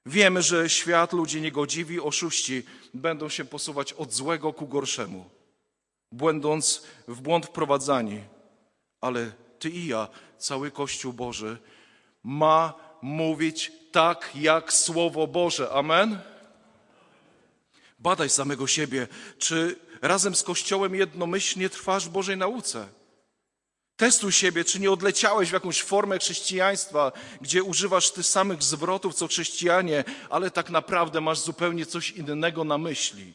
Wiemy, 0.06 0.42
że 0.42 0.70
świat, 0.70 1.14
ludzie 1.14 1.42
niegodziwi, 1.42 2.00
oszuści 2.00 2.64
będą 2.94 3.30
się 3.30 3.46
posuwać 3.46 3.94
od 3.94 4.14
złego 4.14 4.54
ku 4.54 4.68
gorszemu, 4.68 5.30
błędąc 6.12 6.84
w 7.08 7.22
błąd 7.22 7.46
wprowadzani. 7.46 8.24
Ale 9.02 9.32
ty 9.60 9.70
i 9.70 9.88
ja, 9.88 10.08
cały 10.38 10.72
Kościół 10.72 11.14
Boży, 11.14 11.58
ma 12.24 12.74
mówić 13.02 13.72
tak 13.92 14.32
jak 14.36 14.74
Słowo 14.74 15.28
Boże. 15.28 15.72
Amen? 15.72 16.20
Badaj 18.00 18.30
samego 18.30 18.68
siebie, 18.68 19.08
czy 19.38 19.80
razem 20.02 20.36
z 20.36 20.44
Kościołem 20.44 20.96
jednomyślnie 20.96 21.70
trwasz 21.70 22.06
w 22.06 22.12
Bożej 22.12 22.38
nauce. 22.38 22.88
Testuj 23.96 24.32
siebie, 24.32 24.64
czy 24.64 24.80
nie 24.80 24.92
odleciałeś 24.92 25.50
w 25.50 25.54
jakąś 25.54 25.82
formę 25.82 26.20
chrześcijaństwa, 26.20 27.12
gdzie 27.42 27.64
używasz 27.64 28.12
tych 28.12 28.26
samych 28.26 28.64
zwrotów 28.64 29.16
co 29.16 29.28
chrześcijanie, 29.28 30.04
ale 30.30 30.52
tak 30.52 30.70
naprawdę 30.70 31.22
masz 31.22 31.40
zupełnie 31.40 31.86
coś 31.86 32.12
innego 32.12 32.64
na 32.64 32.78
myśli. 32.78 33.34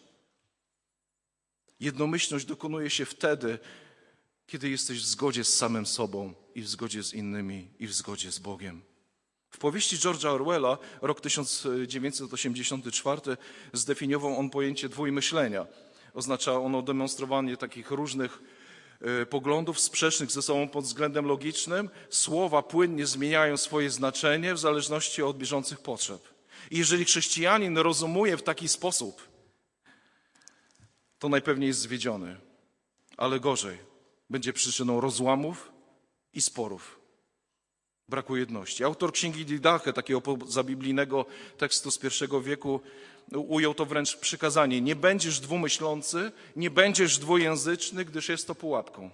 Jednomyślność 1.80 2.44
dokonuje 2.44 2.90
się 2.90 3.04
wtedy, 3.04 3.58
kiedy 4.46 4.70
jesteś 4.70 4.98
w 4.98 5.06
zgodzie 5.06 5.44
z 5.44 5.54
samym 5.54 5.86
sobą 5.86 6.34
i 6.54 6.62
w 6.62 6.68
zgodzie 6.68 7.02
z 7.02 7.14
innymi 7.14 7.68
i 7.78 7.86
w 7.86 7.94
zgodzie 7.94 8.32
z 8.32 8.38
Bogiem. 8.38 8.82
W 9.50 9.58
powieści 9.58 9.96
George'a 9.96 10.28
Orwella, 10.28 10.78
rok 11.02 11.20
1984, 11.20 13.36
zdefiniował 13.72 14.38
on 14.38 14.50
pojęcie 14.50 14.88
dwójmyślenia. 14.88 15.66
Oznacza 16.14 16.52
ono 16.60 16.82
demonstrowanie 16.82 17.56
takich 17.56 17.90
różnych 17.90 18.42
e, 19.00 19.26
poglądów 19.26 19.80
sprzecznych 19.80 20.30
ze 20.30 20.42
sobą 20.42 20.68
pod 20.68 20.84
względem 20.84 21.26
logicznym. 21.26 21.90
Słowa 22.10 22.62
płynnie 22.62 23.06
zmieniają 23.06 23.56
swoje 23.56 23.90
znaczenie 23.90 24.54
w 24.54 24.58
zależności 24.58 25.22
od 25.22 25.38
bieżących 25.38 25.80
potrzeb. 25.80 26.28
I 26.70 26.78
jeżeli 26.78 27.04
chrześcijanin 27.04 27.78
rozumuje 27.78 28.36
w 28.36 28.42
taki 28.42 28.68
sposób, 28.68 29.28
to 31.18 31.28
najpewniej 31.28 31.68
jest 31.68 31.80
zwiedziony, 31.80 32.36
ale 33.16 33.40
gorzej, 33.40 33.78
będzie 34.30 34.52
przyczyną 34.52 35.00
rozłamów 35.00 35.72
i 36.32 36.40
sporów 36.42 37.04
braku 38.08 38.36
jedności. 38.36 38.84
Autor 38.84 39.12
księgi 39.12 39.44
Didache, 39.44 39.92
takiego 39.92 40.22
zabiblijnego 40.46 41.26
tekstu 41.58 41.90
z 41.90 41.98
pierwszego 41.98 42.40
wieku, 42.40 42.80
ujął 43.32 43.74
to 43.74 43.86
wręcz 43.86 44.16
przykazanie. 44.16 44.80
Nie 44.80 44.96
będziesz 44.96 45.40
dwumyślący, 45.40 46.32
nie 46.56 46.70
będziesz 46.70 47.18
dwujęzyczny, 47.18 48.04
gdyż 48.04 48.28
jest 48.28 48.46
to 48.46 48.54
pułapką. 48.54 49.10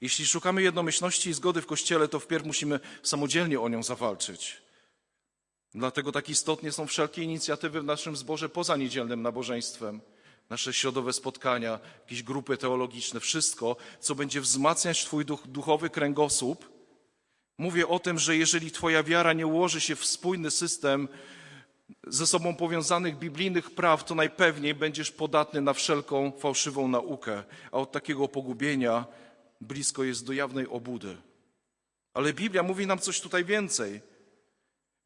Jeśli 0.00 0.26
szukamy 0.26 0.62
jednomyślności 0.62 1.30
i 1.30 1.34
zgody 1.34 1.62
w 1.62 1.66
Kościele, 1.66 2.08
to 2.08 2.20
wpierw 2.20 2.46
musimy 2.46 2.80
samodzielnie 3.02 3.60
o 3.60 3.68
nią 3.68 3.82
zawalczyć. 3.82 4.62
Dlatego 5.74 6.12
tak 6.12 6.28
istotnie 6.28 6.72
są 6.72 6.86
wszelkie 6.86 7.22
inicjatywy 7.22 7.80
w 7.80 7.84
naszym 7.84 8.16
zborze 8.16 8.48
poza 8.48 8.76
niedzielnym 8.76 9.22
nabożeństwem. 9.22 10.00
Nasze 10.50 10.72
środowe 10.72 11.12
spotkania, 11.12 11.80
jakieś 12.00 12.22
grupy 12.22 12.56
teologiczne, 12.56 13.20
wszystko, 13.20 13.76
co 14.00 14.14
będzie 14.14 14.40
wzmacniać 14.40 15.04
Twój 15.04 15.24
duch, 15.24 15.46
duchowy 15.46 15.90
kręgosłup, 15.90 16.74
Mówię 17.58 17.88
o 17.88 17.98
tym, 17.98 18.18
że 18.18 18.36
jeżeli 18.36 18.70
Twoja 18.70 19.02
wiara 19.02 19.32
nie 19.32 19.46
ułoży 19.46 19.80
się 19.80 19.96
w 19.96 20.04
spójny 20.04 20.50
system 20.50 21.08
ze 22.06 22.26
sobą 22.26 22.56
powiązanych 22.56 23.18
biblijnych 23.18 23.70
praw, 23.70 24.04
to 24.04 24.14
najpewniej 24.14 24.74
będziesz 24.74 25.10
podatny 25.10 25.60
na 25.60 25.72
wszelką 25.72 26.32
fałszywą 26.38 26.88
naukę, 26.88 27.42
a 27.72 27.76
od 27.76 27.92
takiego 27.92 28.28
pogubienia 28.28 29.06
blisko 29.60 30.04
jest 30.04 30.26
do 30.26 30.32
jawnej 30.32 30.68
obudy. 30.68 31.16
Ale 32.14 32.32
Biblia 32.32 32.62
mówi 32.62 32.86
nam 32.86 32.98
coś 32.98 33.20
tutaj 33.20 33.44
więcej. 33.44 34.00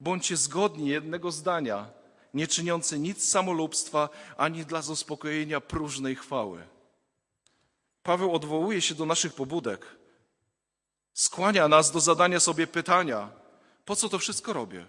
Bądźcie 0.00 0.36
zgodni 0.36 0.88
jednego 0.88 1.32
zdania, 1.32 1.90
nie 2.34 2.46
czyniący 2.46 2.98
nic 2.98 3.28
samolubstwa 3.28 4.08
ani 4.36 4.64
dla 4.64 4.82
zaspokojenia 4.82 5.60
próżnej 5.60 6.16
chwały. 6.16 6.62
Paweł 8.02 8.34
odwołuje 8.34 8.80
się 8.80 8.94
do 8.94 9.06
naszych 9.06 9.34
pobudek 9.34 9.98
skłania 11.18 11.68
nas 11.68 11.90
do 11.90 12.00
zadania 12.00 12.40
sobie 12.40 12.66
pytania, 12.66 13.30
po 13.84 13.96
co 13.96 14.08
to 14.08 14.18
wszystko 14.18 14.52
robię? 14.52 14.86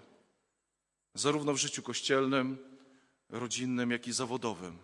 Zarówno 1.14 1.54
w 1.54 1.58
życiu 1.58 1.84
kościelnym, 1.84 2.58
rodzinnym, 3.30 3.92
jak 3.92 4.08
i 4.08 4.14
zawodowym. 4.14 4.78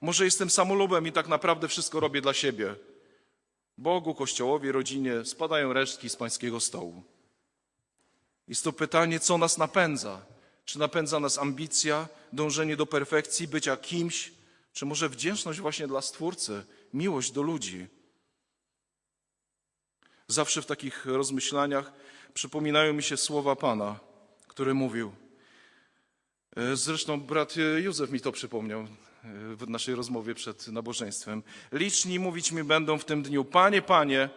Może 0.00 0.24
jestem 0.24 0.50
samolubem 0.50 1.06
i 1.06 1.12
tak 1.12 1.28
naprawdę 1.28 1.68
wszystko 1.68 2.00
robię 2.00 2.20
dla 2.20 2.34
siebie. 2.34 2.74
Bogu, 3.78 4.14
Kościołowi, 4.14 4.72
rodzinie 4.72 5.24
spadają 5.24 5.72
resztki 5.72 6.08
z 6.08 6.16
pańskiego 6.16 6.60
stołu. 6.60 7.02
Jest 8.48 8.64
to 8.64 8.72
pytanie, 8.72 9.20
co 9.20 9.38
nas 9.38 9.58
napędza? 9.58 10.26
Czy 10.64 10.78
napędza 10.78 11.20
nas 11.20 11.38
ambicja, 11.38 12.08
dążenie 12.32 12.76
do 12.76 12.86
perfekcji, 12.86 13.48
bycia 13.48 13.76
kimś, 13.76 14.32
czy 14.72 14.86
może 14.86 15.08
wdzięczność 15.08 15.60
właśnie 15.60 15.86
dla 15.86 16.02
Stwórcy, 16.02 16.64
miłość 16.94 17.32
do 17.32 17.42
ludzi? 17.42 17.86
Zawsze 20.28 20.62
w 20.62 20.66
takich 20.66 21.06
rozmyślaniach 21.06 21.92
przypominają 22.34 22.92
mi 22.92 23.02
się 23.02 23.16
słowa 23.16 23.56
Pana, 23.56 24.00
który 24.48 24.74
mówił. 24.74 25.12
E, 26.56 26.76
zresztą 26.76 27.20
brat 27.20 27.54
Józef 27.78 28.10
mi 28.10 28.20
to 28.20 28.32
przypomniał 28.32 28.80
e, 28.80 28.86
w 29.56 29.68
naszej 29.68 29.94
rozmowie 29.94 30.34
przed 30.34 30.68
nabożeństwem. 30.68 31.42
Liczni 31.72 32.18
mówić 32.18 32.52
mi 32.52 32.64
będą 32.64 32.98
w 32.98 33.04
tym 33.04 33.22
dniu, 33.22 33.44
Panie, 33.44 33.82
Panie, 33.82 34.28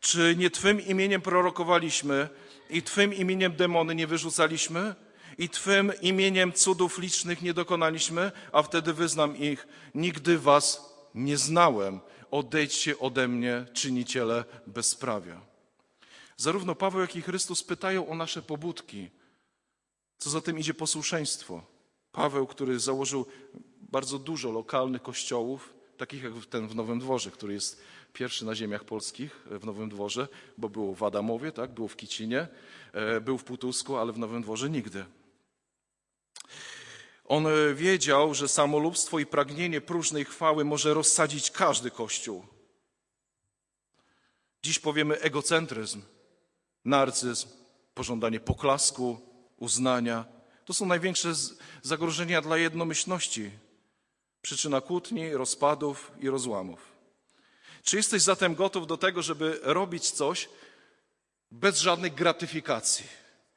czy 0.00 0.34
nie 0.38 0.50
Twym 0.50 0.80
imieniem 0.80 1.20
prorokowaliśmy 1.20 2.28
i 2.70 2.82
Twym 2.82 3.14
imieniem 3.14 3.56
demony 3.56 3.94
nie 3.94 4.06
wyrzucaliśmy? 4.06 4.94
I 5.38 5.48
Twym 5.48 5.92
imieniem 6.00 6.52
cudów 6.52 6.98
licznych 6.98 7.42
nie 7.42 7.54
dokonaliśmy? 7.54 8.32
A 8.52 8.62
wtedy 8.62 8.92
wyznam 8.92 9.36
ich, 9.36 9.66
nigdy 9.94 10.38
Was 10.38 10.94
nie 11.14 11.36
znałem 11.36 12.00
odejdźcie 12.30 12.98
ode 12.98 13.28
mnie, 13.28 13.66
czyniciele 13.72 14.44
bezprawia. 14.66 15.40
Zarówno 16.36 16.74
Paweł, 16.74 17.00
jak 17.00 17.16
i 17.16 17.22
Chrystus 17.22 17.62
pytają 17.62 18.08
o 18.08 18.14
nasze 18.14 18.42
pobudki. 18.42 19.10
Co 20.22 20.30
za 20.30 20.40
tym 20.40 20.58
idzie 20.58 20.74
posłuszeństwo. 20.74 21.62
Paweł, 22.12 22.46
który 22.46 22.80
założył 22.80 23.26
bardzo 23.80 24.18
dużo 24.18 24.50
lokalnych 24.50 25.02
kościołów, 25.02 25.74
takich 25.96 26.22
jak 26.22 26.32
ten 26.50 26.68
w 26.68 26.74
Nowym 26.74 26.98
Dworze, 26.98 27.30
który 27.30 27.54
jest 27.54 27.82
pierwszy 28.12 28.44
na 28.44 28.54
ziemiach 28.54 28.84
polskich 28.84 29.46
w 29.50 29.66
Nowym 29.66 29.88
Dworze, 29.88 30.28
bo 30.58 30.68
było 30.68 30.94
w 30.94 31.02
Adamowie, 31.02 31.52
tak, 31.52 31.70
było 31.70 31.88
w 31.88 31.96
Kicinie, 31.96 32.48
e, 32.92 33.20
był 33.20 33.38
w 33.38 33.44
Putusku, 33.44 33.96
ale 33.96 34.12
w 34.12 34.18
Nowym 34.18 34.42
Dworze 34.42 34.70
nigdy. 34.70 35.04
On 37.24 37.46
e, 37.46 37.74
wiedział, 37.74 38.34
że 38.34 38.48
samolubstwo 38.48 39.18
i 39.18 39.26
pragnienie 39.26 39.80
próżnej 39.80 40.24
chwały 40.24 40.64
może 40.64 40.94
rozsadzić 40.94 41.50
każdy 41.50 41.90
kościół. 41.90 42.46
Dziś 44.62 44.78
powiemy 44.78 45.20
egocentryzm, 45.20 46.02
narcyzm, 46.84 47.48
pożądanie 47.94 48.40
poklasku, 48.40 49.31
uznania. 49.62 50.24
To 50.64 50.72
są 50.74 50.86
największe 50.86 51.32
zagrożenia 51.82 52.42
dla 52.42 52.56
jednomyślności, 52.56 53.50
przyczyna 54.42 54.80
kłótni, 54.80 55.32
rozpadów 55.32 56.12
i 56.20 56.30
rozłamów. 56.30 56.92
Czy 57.82 57.96
jesteś 57.96 58.22
zatem 58.22 58.54
gotów 58.54 58.86
do 58.86 58.96
tego, 58.96 59.22
żeby 59.22 59.60
robić 59.62 60.10
coś 60.10 60.48
bez 61.50 61.78
żadnej 61.78 62.12
gratyfikacji, 62.12 63.06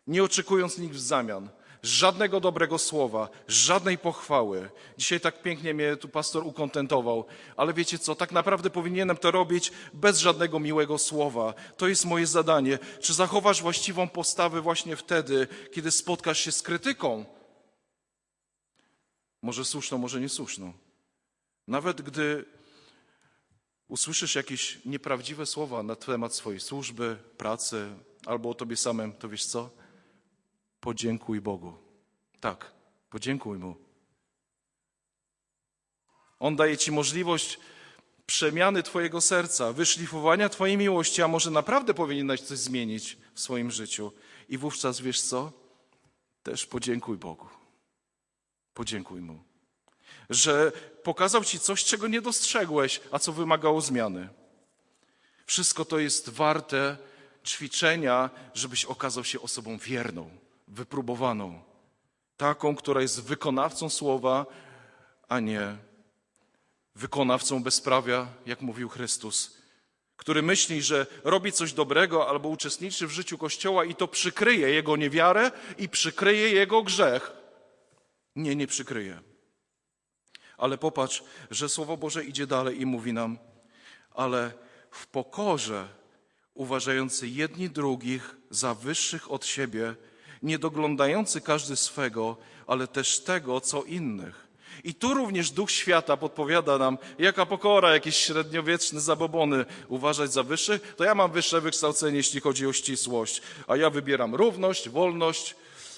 nie 0.07 0.23
oczekując 0.23 0.77
nic 0.77 0.91
w 0.93 0.99
zamian? 0.99 1.49
Żadnego 1.85 2.39
dobrego 2.39 2.77
słowa, 2.77 3.29
żadnej 3.47 3.97
pochwały. 3.97 4.69
Dzisiaj 4.97 5.19
tak 5.19 5.41
pięknie 5.41 5.73
mnie 5.73 5.97
tu 5.97 6.09
pastor 6.09 6.47
ukontentował, 6.47 7.25
ale 7.57 7.73
wiecie 7.73 7.99
co, 7.99 8.15
tak 8.15 8.31
naprawdę 8.31 8.69
powinienem 8.69 9.17
to 9.17 9.31
robić 9.31 9.71
bez 9.93 10.19
żadnego 10.19 10.59
miłego 10.59 10.97
słowa. 10.97 11.53
To 11.77 11.87
jest 11.87 12.05
moje 12.05 12.27
zadanie. 12.27 12.79
Czy 13.01 13.13
zachowasz 13.13 13.61
właściwą 13.61 14.09
postawę 14.09 14.61
właśnie 14.61 14.95
wtedy, 14.95 15.47
kiedy 15.71 15.91
spotkasz 15.91 16.39
się 16.39 16.51
z 16.51 16.61
krytyką? 16.61 17.25
Może 19.41 19.65
słuszną, 19.65 19.97
może 19.97 20.21
niesłuszną. 20.21 20.73
Nawet 21.67 22.01
gdy 22.01 22.45
usłyszysz 23.87 24.35
jakieś 24.35 24.79
nieprawdziwe 24.85 25.45
słowa 25.45 25.83
na 25.83 25.95
temat 25.95 26.33
swojej 26.35 26.59
służby, 26.59 27.17
pracy 27.37 27.89
albo 28.25 28.49
o 28.49 28.53
tobie 28.53 28.77
samym, 28.77 29.13
to 29.13 29.29
wiesz 29.29 29.45
co? 29.45 29.84
Podziękuj 30.85 31.41
Bogu. 31.41 31.73
Tak, 32.39 32.71
podziękuj 33.09 33.57
Mu. 33.57 33.75
On 36.39 36.55
daje 36.55 36.77
Ci 36.77 36.91
możliwość 36.91 37.59
przemiany 38.25 38.83
Twojego 38.83 39.21
serca, 39.21 39.73
wyszlifowania 39.73 40.49
Twojej 40.49 40.77
miłości, 40.77 41.21
a 41.21 41.27
może 41.27 41.51
naprawdę 41.51 41.93
powinieneś 41.93 42.41
coś 42.41 42.57
zmienić 42.59 43.17
w 43.33 43.39
swoim 43.39 43.71
życiu. 43.71 44.11
I 44.49 44.57
wówczas 44.57 45.01
wiesz 45.01 45.21
co? 45.21 45.51
Też 46.43 46.65
podziękuj 46.65 47.17
Bogu. 47.17 47.47
Podziękuj 48.73 49.21
Mu. 49.21 49.43
Że 50.29 50.71
pokazał 51.03 51.43
Ci 51.43 51.59
coś, 51.59 51.83
czego 51.83 52.07
nie 52.07 52.21
dostrzegłeś, 52.21 53.01
a 53.11 53.19
co 53.19 53.33
wymagało 53.33 53.81
zmiany. 53.81 54.29
Wszystko 55.45 55.85
to 55.85 55.99
jest 55.99 56.29
warte 56.29 56.97
ćwiczenia, 57.45 58.29
żebyś 58.53 58.85
okazał 58.85 59.23
się 59.23 59.41
osobą 59.41 59.77
wierną 59.77 60.44
wypróbowaną, 60.67 61.61
taką, 62.37 62.75
która 62.75 63.01
jest 63.01 63.23
wykonawcą 63.23 63.89
słowa, 63.89 64.45
a 65.29 65.39
nie 65.39 65.77
wykonawcą 66.95 67.63
bezprawia, 67.63 68.27
jak 68.45 68.61
mówił 68.61 68.89
Chrystus, 68.89 69.57
który 70.17 70.41
myśli, 70.41 70.81
że 70.81 71.07
robi 71.23 71.51
coś 71.51 71.73
dobrego 71.73 72.29
albo 72.29 72.49
uczestniczy 72.49 73.07
w 73.07 73.11
życiu 73.11 73.37
Kościoła 73.37 73.85
i 73.85 73.95
to 73.95 74.07
przykryje 74.07 74.69
jego 74.69 74.97
niewiarę 74.97 75.51
i 75.77 75.89
przykryje 75.89 76.49
jego 76.49 76.83
grzech. 76.83 77.31
Nie, 78.35 78.55
nie 78.55 78.67
przykryje. 78.67 79.21
Ale 80.57 80.77
popatrz, 80.77 81.23
że 81.51 81.69
Słowo 81.69 81.97
Boże 81.97 82.23
idzie 82.23 82.47
dalej 82.47 82.81
i 82.81 82.85
mówi 82.85 83.13
nam, 83.13 83.37
ale 84.11 84.51
w 84.91 85.07
pokorze 85.07 85.87
uważający 86.53 87.27
jedni 87.27 87.69
drugich 87.69 88.35
za 88.49 88.73
wyższych 88.73 89.31
od 89.31 89.45
siebie, 89.45 89.95
nie 90.45 90.59
doglądający 90.59 91.41
każdy 91.41 91.75
swego, 91.75 92.37
ale 92.67 92.87
też 92.87 93.19
tego, 93.19 93.61
co 93.61 93.83
innych. 93.83 94.47
I 94.83 94.95
tu 94.95 95.13
również 95.13 95.51
Duch 95.51 95.71
Świata 95.71 96.17
podpowiada 96.17 96.77
nam, 96.77 96.97
jaka 97.19 97.45
pokora, 97.45 97.93
jakieś 97.93 98.15
średniowieczne 98.15 99.01
zabobony 99.01 99.65
uważać 99.87 100.33
za 100.33 100.43
wyższe. 100.43 100.79
To 100.79 101.03
ja 101.03 101.15
mam 101.15 101.31
wyższe 101.31 101.61
wykształcenie, 101.61 102.17
jeśli 102.17 102.39
chodzi 102.39 102.67
o 102.67 102.73
ścisłość, 102.73 103.41
a 103.67 103.75
ja 103.75 103.89
wybieram 103.89 104.35
równość, 104.35 104.89
wolność 104.89 105.55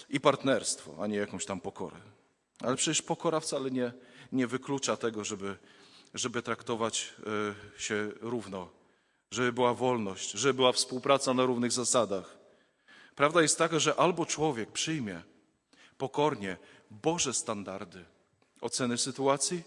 i 0.09 0.19
partnerstwo, 0.19 0.95
a 1.01 1.07
nie 1.07 1.17
jakąś 1.17 1.45
tam 1.45 1.61
pokorę. 1.61 1.97
Ale 2.61 2.75
przecież 2.75 3.01
pokora 3.01 3.39
wcale 3.39 3.71
nie, 3.71 3.91
nie 4.31 4.47
wyklucza 4.47 4.97
tego, 4.97 5.23
żeby, 5.23 5.55
żeby 6.13 6.41
traktować 6.41 7.13
y, 7.77 7.81
się 7.81 8.11
równo, 8.21 8.69
żeby 9.31 9.53
była 9.53 9.73
wolność, 9.73 10.31
żeby 10.31 10.53
była 10.53 10.71
współpraca 10.71 11.33
na 11.33 11.45
równych 11.45 11.71
zasadach. 11.71 12.36
Prawda 13.17 13.41
jest 13.41 13.57
taka, 13.57 13.79
że 13.79 13.95
albo 13.95 14.25
człowiek 14.25 14.71
przyjmie 14.71 15.21
pokornie 15.97 16.57
Boże 16.91 17.33
standardy 17.33 18.05
oceny 18.61 18.97
sytuacji, 18.97 19.63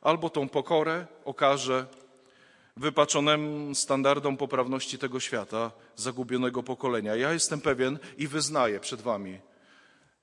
albo 0.00 0.30
tą 0.30 0.48
pokorę 0.48 1.06
okaże 1.24 1.86
wypaczonym 2.76 3.74
standardom 3.74 4.36
poprawności 4.36 4.98
tego 4.98 5.20
świata, 5.20 5.70
zagubionego 5.96 6.62
pokolenia. 6.62 7.16
Ja 7.16 7.32
jestem 7.32 7.60
pewien 7.60 7.98
i 8.16 8.28
wyznaję 8.28 8.80
przed 8.80 9.00
Wami, 9.00 9.38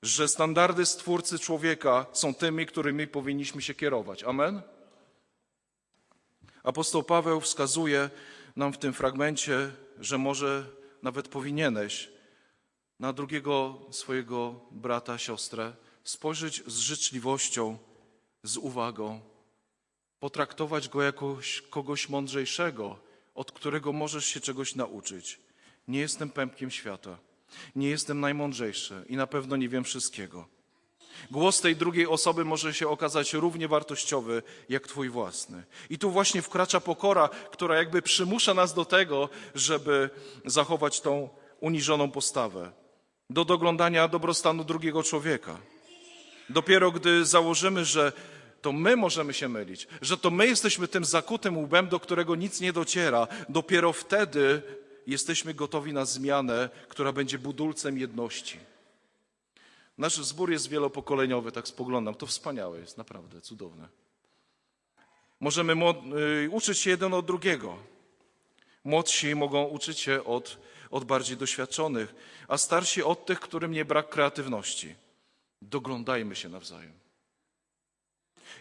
że 0.02 0.28
standardy 0.28 0.86
Stwórcy 0.86 1.38
człowieka 1.38 2.06
są 2.12 2.34
tymi, 2.34 2.66
którymi 2.66 3.06
powinniśmy 3.06 3.62
się 3.62 3.74
kierować. 3.74 4.24
Amen? 4.24 4.62
Apostoł 6.62 7.02
Paweł 7.02 7.40
wskazuje 7.40 8.10
nam 8.56 8.72
w 8.72 8.78
tym 8.78 8.92
fragmencie, 8.92 9.70
że 9.98 10.18
może 10.18 10.66
nawet 11.02 11.28
powinieneś 11.28 12.15
na 12.98 13.12
drugiego 13.12 13.80
swojego 13.90 14.60
brata, 14.70 15.18
siostrę 15.18 15.72
spojrzeć 16.04 16.62
z 16.66 16.78
życzliwością, 16.78 17.78
z 18.42 18.56
uwagą, 18.56 19.20
potraktować 20.20 20.88
go 20.88 21.02
jako 21.02 21.38
kogoś 21.70 22.08
mądrzejszego, 22.08 22.98
od 23.34 23.52
którego 23.52 23.92
możesz 23.92 24.26
się 24.26 24.40
czegoś 24.40 24.74
nauczyć. 24.74 25.40
Nie 25.88 26.00
jestem 26.00 26.30
pępkiem 26.30 26.70
świata, 26.70 27.18
nie 27.76 27.88
jestem 27.88 28.20
najmądrzejszy 28.20 29.04
i 29.08 29.16
na 29.16 29.26
pewno 29.26 29.56
nie 29.56 29.68
wiem 29.68 29.84
wszystkiego. 29.84 30.48
Głos 31.30 31.60
tej 31.60 31.76
drugiej 31.76 32.06
osoby 32.06 32.44
może 32.44 32.74
się 32.74 32.88
okazać 32.88 33.32
równie 33.32 33.68
wartościowy 33.68 34.42
jak 34.68 34.88
Twój 34.88 35.08
własny. 35.08 35.64
I 35.90 35.98
tu 35.98 36.10
właśnie 36.10 36.42
wkracza 36.42 36.80
pokora, 36.80 37.28
która 37.28 37.76
jakby 37.76 38.02
przymusza 38.02 38.54
nas 38.54 38.74
do 38.74 38.84
tego, 38.84 39.28
żeby 39.54 40.10
zachować 40.44 41.00
tą 41.00 41.28
uniżoną 41.60 42.10
postawę, 42.10 42.72
do 43.30 43.44
doglądania 43.44 44.08
dobrostanu 44.08 44.64
drugiego 44.64 45.02
człowieka. 45.02 45.58
Dopiero 46.50 46.92
gdy 46.92 47.24
założymy, 47.24 47.84
że 47.84 48.12
to 48.62 48.72
my 48.72 48.96
możemy 48.96 49.34
się 49.34 49.48
mylić, 49.48 49.88
że 50.02 50.18
to 50.18 50.30
my 50.30 50.46
jesteśmy 50.46 50.88
tym 50.88 51.04
zakutym 51.04 51.58
łbem, 51.58 51.88
do 51.88 52.00
którego 52.00 52.34
nic 52.34 52.60
nie 52.60 52.72
dociera, 52.72 53.28
dopiero 53.48 53.92
wtedy 53.92 54.62
jesteśmy 55.06 55.54
gotowi 55.54 55.92
na 55.92 56.04
zmianę, 56.04 56.68
która 56.88 57.12
będzie 57.12 57.38
budulcem 57.38 57.98
jedności. 57.98 58.58
Nasz 59.98 60.16
zbór 60.16 60.50
jest 60.50 60.68
wielopokoleniowy, 60.68 61.52
tak 61.52 61.68
spoglądam. 61.68 62.14
To 62.14 62.26
wspaniałe 62.26 62.78
jest, 62.78 62.98
naprawdę 62.98 63.40
cudowne. 63.40 63.88
Możemy 65.40 65.74
y, 66.44 66.50
uczyć 66.50 66.78
się 66.78 66.90
jeden 66.90 67.14
od 67.14 67.26
drugiego. 67.26 67.76
Młodsi 68.84 69.34
mogą 69.34 69.64
uczyć 69.64 70.00
się 70.00 70.24
od, 70.24 70.58
od 70.90 71.04
bardziej 71.04 71.36
doświadczonych, 71.36 72.14
a 72.48 72.58
starsi 72.58 73.02
od 73.02 73.26
tych, 73.26 73.40
którym 73.40 73.72
nie 73.72 73.84
brak 73.84 74.08
kreatywności. 74.08 74.94
Doglądajmy 75.62 76.36
się 76.36 76.48
nawzajem. 76.48 76.92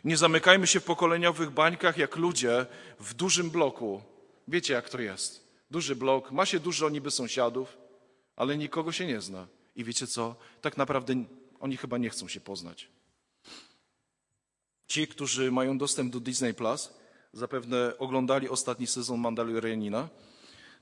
Nie 0.04 0.18
zamykajmy 0.18 0.68
się 0.68 0.80
w 0.80 0.84
pokoleniowych 0.84 1.50
bańkach 1.50 1.98
jak 1.98 2.16
ludzie 2.16 2.66
w 3.00 3.14
dużym 3.14 3.50
bloku. 3.50 4.02
Wiecie, 4.48 4.74
jak 4.74 4.90
to 4.90 5.02
jest. 5.02 5.48
Duży 5.72 5.96
blok, 5.96 6.32
ma 6.32 6.46
się 6.46 6.60
dużo 6.60 6.90
niby 6.90 7.12
sąsiadów, 7.12 7.78
ale 8.36 8.58
nikogo 8.58 8.92
się 8.92 9.06
nie 9.06 9.22
zna. 9.22 9.48
I 9.76 9.84
wiecie 9.84 10.08
co? 10.08 10.36
Tak 10.62 10.78
naprawdę 10.78 11.14
oni 11.60 11.78
chyba 11.78 11.98
nie 11.98 12.10
chcą 12.10 12.28
się 12.28 12.40
poznać. 12.42 12.88
Ci, 14.88 15.08
którzy 15.08 15.52
mają 15.52 15.78
dostęp 15.78 16.14
do 16.14 16.20
Disney 16.20 16.54
Plus, 16.54 16.94
zapewne 17.34 17.98
oglądali 17.98 18.50
ostatni 18.50 18.88
sezon 18.88 19.20
Mandalorianina. 19.20 20.10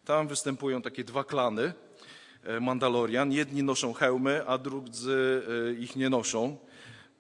Tam 0.06 0.28
występują 0.28 0.82
takie 0.82 1.04
dwa 1.04 1.24
klany 1.24 1.74
e, 2.44 2.60
Mandalorian. 2.60 3.32
Jedni 3.32 3.63
noszą 3.63 3.94
hełmy, 3.94 4.48
a 4.48 4.58
drudzy 4.58 5.44
e, 5.70 5.74
ich 5.74 5.96
nie 5.96 6.10
noszą. 6.10 6.58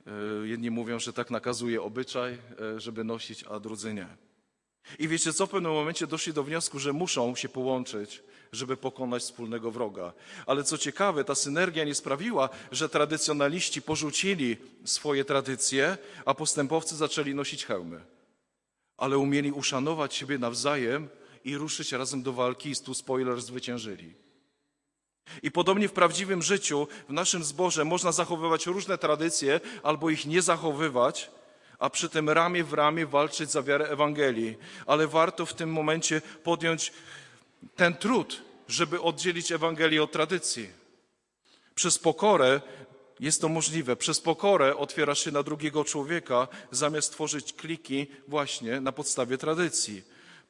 E, 0.07 0.47
jedni 0.47 0.71
mówią, 0.71 0.99
że 0.99 1.13
tak 1.13 1.31
nakazuje 1.31 1.81
obyczaj, 1.81 2.37
żeby 2.77 3.03
nosić, 3.03 3.43
a 3.43 3.59
drudzy 3.59 3.93
nie. 3.93 4.07
I 4.99 5.07
wiecie 5.07 5.33
co? 5.33 5.47
W 5.47 5.49
pewnym 5.49 5.71
momencie 5.71 6.07
doszli 6.07 6.33
do 6.33 6.43
wniosku, 6.43 6.79
że 6.79 6.93
muszą 6.93 7.35
się 7.35 7.49
połączyć, 7.49 8.23
żeby 8.51 8.77
pokonać 8.77 9.21
wspólnego 9.21 9.71
wroga. 9.71 10.13
Ale 10.45 10.63
co 10.63 10.77
ciekawe, 10.77 11.23
ta 11.23 11.35
synergia 11.35 11.83
nie 11.83 11.95
sprawiła, 11.95 12.49
że 12.71 12.89
tradycjonaliści 12.89 13.81
porzucili 13.81 14.57
swoje 14.85 15.25
tradycje, 15.25 15.97
a 16.25 16.33
postępowcy 16.33 16.95
zaczęli 16.95 17.35
nosić 17.35 17.65
hełmy. 17.65 17.99
Ale 18.97 19.17
umieli 19.17 19.51
uszanować 19.51 20.15
siebie 20.15 20.37
nawzajem 20.37 21.09
i 21.43 21.57
ruszyć 21.57 21.91
razem 21.91 22.23
do 22.23 22.33
walki 22.33 22.71
i 22.71 22.75
tu 22.75 22.93
spoiler 22.93 23.41
zwyciężyli. 23.41 24.13
I 25.43 25.51
podobnie 25.51 25.87
w 25.87 25.93
prawdziwym 25.93 26.41
życiu, 26.41 26.87
w 27.09 27.13
naszym 27.13 27.43
zborze 27.43 27.85
można 27.85 28.11
zachowywać 28.11 28.65
różne 28.65 28.97
tradycje 28.97 29.59
albo 29.83 30.09
ich 30.09 30.25
nie 30.25 30.41
zachowywać, 30.41 31.31
a 31.79 31.89
przy 31.89 32.09
tym 32.09 32.29
ramię 32.29 32.63
w 32.63 32.73
ramię 32.73 33.05
walczyć 33.05 33.51
za 33.51 33.63
wiarę 33.63 33.89
Ewangelii. 33.89 34.55
Ale 34.85 35.07
warto 35.07 35.45
w 35.45 35.53
tym 35.53 35.71
momencie 35.71 36.21
podjąć 36.43 36.91
ten 37.75 37.93
trud, 37.93 38.41
żeby 38.67 39.01
oddzielić 39.01 39.51
Ewangelię 39.51 40.03
od 40.03 40.11
tradycji. 40.11 40.69
Przez 41.75 41.99
pokorę 41.99 42.61
jest 43.19 43.41
to 43.41 43.49
możliwe. 43.49 43.95
Przez 43.95 44.19
pokorę 44.19 44.77
otwierasz 44.77 45.23
się 45.23 45.31
na 45.31 45.43
drugiego 45.43 45.83
człowieka, 45.83 46.47
zamiast 46.71 47.11
tworzyć 47.11 47.53
kliki 47.53 48.07
właśnie 48.27 48.81
na 48.81 48.91
podstawie 48.91 49.37
tradycji. 49.37 50.03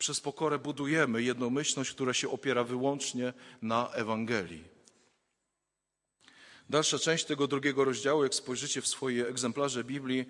Przez 0.04 0.22
pokorę 0.22 0.60
budujemy 0.60 1.24
jednomyślność, 1.24 1.92
która 1.92 2.13
się 2.13 2.30
opiera 2.30 2.63
wyłącznie 2.63 3.34
na 3.62 3.89
Ewangelii. 3.89 4.63
Dalsza 6.70 7.00
część 7.00 7.26
tego 7.26 7.48
drugiego 7.48 7.84
rozdziału, 7.84 8.24
jak 8.24 8.36
spojrzycie 8.36 8.82
w 8.82 8.88
swoje 8.88 9.28
egzemplarze 9.28 9.84
Biblii, 9.84 10.26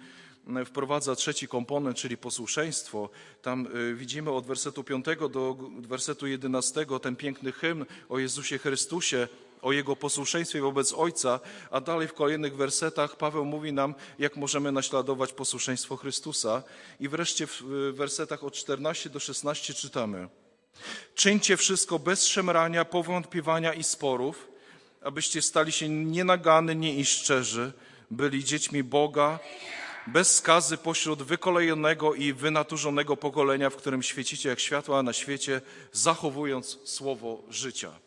wprowadza 0.66 1.16
trzeci 1.16 1.48
komponent, 1.48 1.98
czyli 1.98 2.18
posłuszeństwo. 2.18 3.10
Tam 3.42 3.68
y, 3.76 3.96
widzimy 3.96 4.32
od 4.32 4.46
wersetu 4.46 4.84
5 4.84 5.06
do 5.32 5.58
wersetu 5.80 6.28
11 6.28 6.86
ten 7.02 7.16
piękny 7.16 7.52
hymn 7.52 7.86
o 8.10 8.20
Jezusie 8.20 8.58
Chrystusie, 8.58 9.28
o 9.64 9.72
Jego 9.72 9.96
posłuszeństwie 9.96 10.62
wobec 10.62 10.94
Ojca, 10.94 11.40
a 11.72 11.82
dalej 11.82 12.08
w 12.08 12.14
kolejnych 12.14 12.56
wersetach 12.56 13.16
Paweł 13.18 13.46
mówi 13.46 13.74
nam, 13.74 13.96
jak 14.20 14.36
możemy 14.36 14.72
naśladować 14.72 15.34
posłuszeństwo 15.34 15.98
Chrystusa. 15.98 16.64
I 17.00 17.10
wreszcie 17.10 17.48
w 17.48 17.64
wersetach 17.94 18.44
od 18.44 18.54
14 18.54 19.10
do 19.10 19.20
16 19.20 19.74
czytamy. 19.74 20.30
Czyńcie 21.16 21.58
wszystko 21.58 22.00
bez 22.00 22.26
szemrania, 22.26 22.86
powątpiewania 22.86 23.74
i 23.74 23.84
sporów, 23.84 24.48
abyście 25.02 25.42
stali 25.42 25.72
się 25.72 25.90
nienaganni 25.90 27.00
i 27.00 27.06
szczerzy, 27.06 27.72
byli 28.12 28.44
dziećmi 28.44 28.84
Boga, 28.84 29.40
bez 30.08 30.36
skazy 30.36 30.78
pośród 30.78 31.24
wykolejonego 31.24 32.14
i 32.14 32.34
wynaturzonego 32.34 33.18
pokolenia, 33.18 33.70
w 33.70 33.76
którym 33.76 34.04
świecicie 34.04 34.50
jak 34.50 34.60
światła 34.60 35.04
na 35.04 35.14
świecie, 35.14 35.62
zachowując 35.92 36.80
słowo 36.84 37.44
życia. 37.50 38.03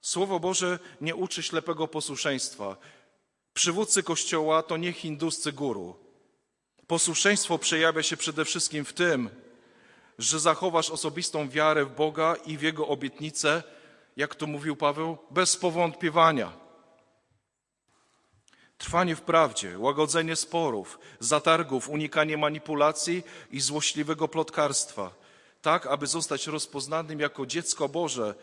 Słowo 0.00 0.40
Boże 0.40 0.78
nie 1.00 1.14
uczy 1.14 1.42
ślepego 1.42 1.88
posłuszeństwa. 1.88 2.76
Przywódcy 3.54 4.02
Kościoła 4.02 4.62
to 4.62 4.76
nie 4.76 4.92
hinduscy 4.92 5.52
guru. 5.52 5.96
Posłuszeństwo 6.86 7.58
przejawia 7.58 8.02
się 8.02 8.16
przede 8.16 8.44
wszystkim 8.44 8.84
w 8.84 8.92
tym, 8.92 9.30
że 10.18 10.40
zachowasz 10.40 10.90
osobistą 10.90 11.48
wiarę 11.48 11.84
w 11.84 11.94
Boga 11.94 12.36
i 12.46 12.56
w 12.58 12.62
Jego 12.62 12.88
obietnice, 12.88 13.62
jak 14.16 14.34
to 14.34 14.46
mówił 14.46 14.76
Paweł, 14.76 15.18
bez 15.30 15.56
powątpiewania. 15.56 16.52
Trwanie 18.78 19.16
w 19.16 19.22
prawdzie, 19.22 19.78
łagodzenie 19.78 20.36
sporów, 20.36 20.98
zatargów, 21.20 21.88
unikanie 21.88 22.36
manipulacji 22.36 23.22
i 23.50 23.60
złośliwego 23.60 24.28
plotkarstwa, 24.28 25.14
tak 25.62 25.86
aby 25.86 26.06
zostać 26.06 26.46
rozpoznanym 26.46 27.20
jako 27.20 27.46
dziecko 27.46 27.88
Boże, 27.88 28.34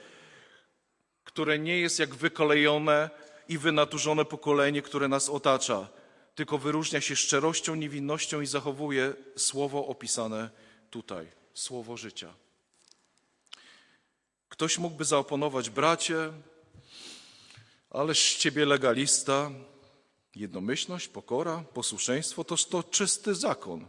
które 1.26 1.60
nie 1.60 1.80
jest 1.80 2.00
jak 2.00 2.16
wykolejone 2.16 3.10
i 3.48 3.58
wynaturzone 3.58 4.26
pokolenie, 4.26 4.82
które 4.82 5.08
nas 5.08 5.30
otacza, 5.30 5.88
tylko 6.36 6.58
wyróżnia 6.58 7.02
się 7.02 7.16
szczerością, 7.16 7.76
niewinnością 7.76 8.42
i 8.42 8.46
zachowuje 8.46 9.14
słowo 9.38 9.88
opisane 9.88 10.50
tutaj, 10.90 11.28
słowo 11.54 11.98
życia. 11.98 12.34
Ktoś 14.50 14.78
mógłby 14.78 15.06
zaoponować, 15.06 15.70
bracie, 15.70 16.34
ależ 17.90 18.36
z 18.36 18.38
ciebie 18.38 18.66
legalista, 18.66 19.52
Jednomyślność, 20.36 21.08
pokora, 21.08 21.64
posłuszeństwo 21.74 22.44
toż 22.44 22.66
to 22.66 22.84
czysty 22.84 23.36
zakon. 23.36 23.88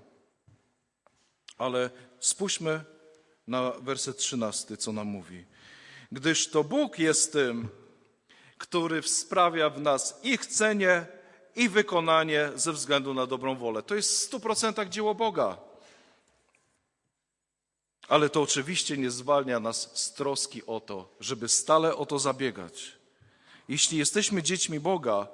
Ale 1.59 1.91
spójrzmy 2.21 2.85
na 3.47 3.71
werset 3.71 4.17
13, 4.17 4.77
co 4.77 4.93
nam 4.93 5.07
mówi. 5.07 5.45
Gdyż 6.13 6.49
to 6.51 6.65
Bóg 6.65 6.99
jest 6.99 7.33
tym, 7.33 7.69
który 8.59 9.03
sprawia 9.03 9.71
w 9.71 9.81
nas 9.81 10.21
i 10.23 10.39
chcenie, 10.39 11.07
i 11.57 11.69
wykonanie 11.69 12.51
ze 12.55 12.73
względu 12.73 13.15
na 13.15 13.27
dobrą 13.27 13.57
wolę. 13.57 13.83
To 13.83 13.95
jest 13.95 14.11
w 14.11 14.23
stu 14.23 14.41
procentach 14.41 14.89
dzieło 14.89 15.15
Boga. 15.15 15.57
Ale 18.09 18.31
to 18.31 18.43
oczywiście 18.43 18.97
nie 18.97 19.11
zwalnia 19.11 19.61
nas 19.61 19.91
z 19.95 20.13
troski 20.13 20.67
o 20.67 20.81
to, 20.81 21.09
żeby 21.21 21.49
stale 21.49 21.97
o 21.97 22.07
to 22.07 22.19
zabiegać. 22.19 22.93
Jeśli 23.69 23.99
jesteśmy 23.99 24.43
dziećmi 24.43 24.81
Boga, 24.81 25.29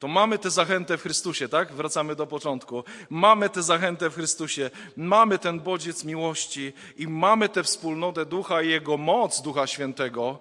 to 0.00 0.08
mamy 0.08 0.38
tę 0.38 0.50
zachętę 0.50 0.98
w 0.98 1.02
Chrystusie, 1.02 1.48
tak? 1.48 1.72
Wracamy 1.72 2.16
do 2.16 2.26
początku. 2.26 2.84
Mamy 3.10 3.48
tę 3.48 3.62
zachętę 3.62 4.10
w 4.10 4.14
Chrystusie, 4.14 4.70
mamy 4.96 5.38
ten 5.38 5.60
bodziec 5.60 6.04
miłości 6.04 6.72
i 6.96 7.08
mamy 7.08 7.48
tę 7.48 7.62
wspólnotę 7.62 8.26
Ducha 8.26 8.62
i 8.62 8.68
Jego 8.68 8.96
moc 8.96 9.42
Ducha 9.42 9.66
Świętego, 9.66 10.38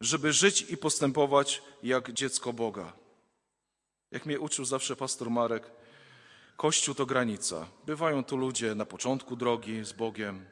żeby 0.00 0.32
żyć 0.32 0.62
i 0.62 0.76
postępować 0.76 1.62
jak 1.82 2.12
dziecko 2.12 2.52
Boga. 2.52 2.92
Jak 4.10 4.26
mnie 4.26 4.40
uczył 4.40 4.64
zawsze 4.64 4.96
pastor 4.96 5.30
Marek, 5.30 5.70
Kościół 6.56 6.94
to 6.94 7.06
granica. 7.06 7.66
Bywają 7.86 8.24
tu 8.24 8.36
ludzie 8.36 8.74
na 8.74 8.84
początku 8.84 9.36
drogi 9.36 9.84
z 9.84 9.92
Bogiem, 9.92 10.46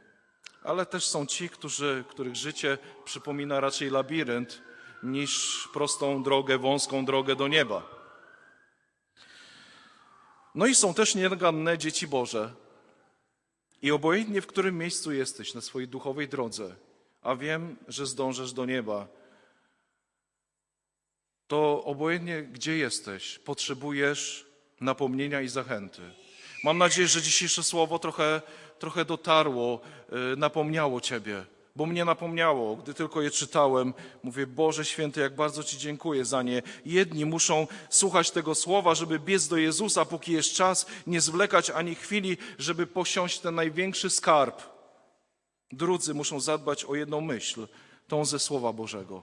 ale 0.65 0.87
też 0.87 1.07
są 1.07 1.27
ci, 1.27 1.49
którzy, 1.49 2.05
których 2.09 2.37
życie 2.37 2.79
przypomina 3.05 3.61
raczej 3.61 3.91
labirynt 3.91 4.68
niż 5.03 5.69
prostą 5.73 6.23
drogę, 6.23 6.59
wąską 6.59 7.05
drogę 7.05 7.37
do 7.37 7.49
nieba. 7.49 7.83
No 10.55 10.67
i 10.67 10.75
są 10.75 10.95
też 10.95 11.15
nieganne 11.15 11.79
dzieci 11.79 12.07
Boże. 12.09 12.55
I 13.83 13.91
obojętnie 13.91 14.41
w 14.41 14.47
którym 14.47 14.79
miejscu 14.79 15.13
jesteś 15.13 15.55
na 15.55 15.61
swojej 15.61 15.89
duchowej 15.89 16.29
drodze, 16.29 16.75
a 17.23 17.37
wiem, 17.37 17.77
że 17.89 18.07
zdążysz 18.07 18.53
do 18.53 18.67
nieba, 18.67 19.09
to 21.47 21.85
obojętnie 21.85 22.43
gdzie 22.43 22.79
jesteś, 22.79 23.39
potrzebujesz 23.39 24.47
napomnienia 24.81 25.41
i 25.41 25.49
zachęty. 25.49 26.03
Mam 26.65 26.79
nadzieję, 26.79 27.09
że 27.09 27.23
dzisiejsze 27.23 27.63
słowo 27.63 27.99
trochę, 27.99 28.43
trochę 28.79 29.05
dotarło, 29.05 29.81
y, 30.33 30.37
napomniało 30.37 31.01
Ciebie, 31.01 31.45
bo 31.79 31.87
mnie 31.87 32.05
napomniało, 32.05 32.77
gdy 32.77 32.95
tylko 32.95 33.23
je 33.23 33.31
czytałem. 33.31 33.95
Mówię, 34.23 34.47
Boże 34.47 34.85
Święty, 34.85 35.21
jak 35.21 35.35
bardzo 35.35 35.65
Ci 35.65 35.79
dziękuję 35.79 36.25
za 36.25 36.43
nie. 36.43 36.63
Jedni 36.85 37.25
muszą 37.25 37.67
słuchać 37.91 38.31
tego 38.31 38.55
słowa, 38.55 38.95
żeby 38.95 39.19
biec 39.19 39.49
do 39.49 39.57
Jezusa, 39.57 40.05
póki 40.05 40.33
jest 40.33 40.55
czas, 40.55 40.87
nie 41.07 41.21
zwlekać 41.21 41.71
ani 41.71 41.95
chwili, 41.95 42.37
żeby 42.59 42.87
posiąść 42.87 43.39
ten 43.39 43.55
największy 43.55 44.11
skarb. 44.11 44.63
Drudzy 45.73 46.15
muszą 46.15 46.41
zadbać 46.41 46.85
o 46.85 46.95
jedną 46.95 47.21
myśl, 47.21 47.67
tą 48.09 48.25
ze 48.25 48.39
Słowa 48.39 48.73
Bożego. 48.73 49.23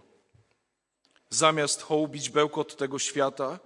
Zamiast 1.29 1.81
hołbić 1.81 2.29
bełkot 2.29 2.77
tego 2.77 2.99
świata, 2.99 3.59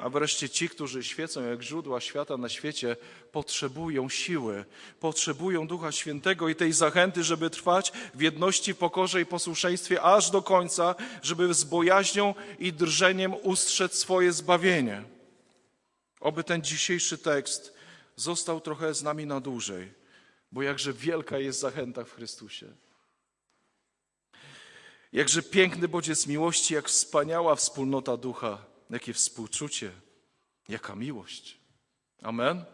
a 0.00 0.08
wreszcie 0.08 0.48
ci, 0.48 0.68
którzy 0.68 1.04
świecą 1.04 1.46
jak 1.46 1.62
źródła 1.62 2.00
świata 2.00 2.36
na 2.36 2.48
świecie, 2.48 2.96
potrzebują 3.32 4.08
siły, 4.08 4.64
potrzebują 5.00 5.66
Ducha 5.66 5.92
Świętego 5.92 6.48
i 6.48 6.54
tej 6.54 6.72
zachęty, 6.72 7.24
żeby 7.24 7.50
trwać 7.50 7.92
w 8.14 8.20
jedności, 8.20 8.74
pokorze 8.74 9.20
i 9.20 9.26
posłuszeństwie 9.26 10.02
aż 10.02 10.30
do 10.30 10.42
końca, 10.42 10.94
żeby 11.22 11.54
z 11.54 11.64
bojaźnią 11.64 12.34
i 12.58 12.72
drżeniem 12.72 13.34
ustrzec 13.42 13.98
swoje 13.98 14.32
zbawienie. 14.32 15.02
Oby 16.20 16.44
ten 16.44 16.62
dzisiejszy 16.62 17.18
tekst 17.18 17.74
został 18.16 18.60
trochę 18.60 18.94
z 18.94 19.02
nami 19.02 19.26
na 19.26 19.40
dłużej, 19.40 19.92
bo 20.52 20.62
jakże 20.62 20.92
wielka 20.92 21.38
jest 21.38 21.60
zachęta 21.60 22.04
w 22.04 22.12
Chrystusie. 22.12 22.66
Jakże 25.12 25.42
piękny 25.42 25.88
bodziec 25.88 26.26
miłości, 26.26 26.74
jak 26.74 26.88
wspaniała 26.88 27.56
wspólnota 27.56 28.16
ducha, 28.16 28.69
jakie 28.90 29.12
współczucie, 29.12 29.92
jaka 30.68 30.94
miłość. 30.94 31.60
Amen. 32.22 32.64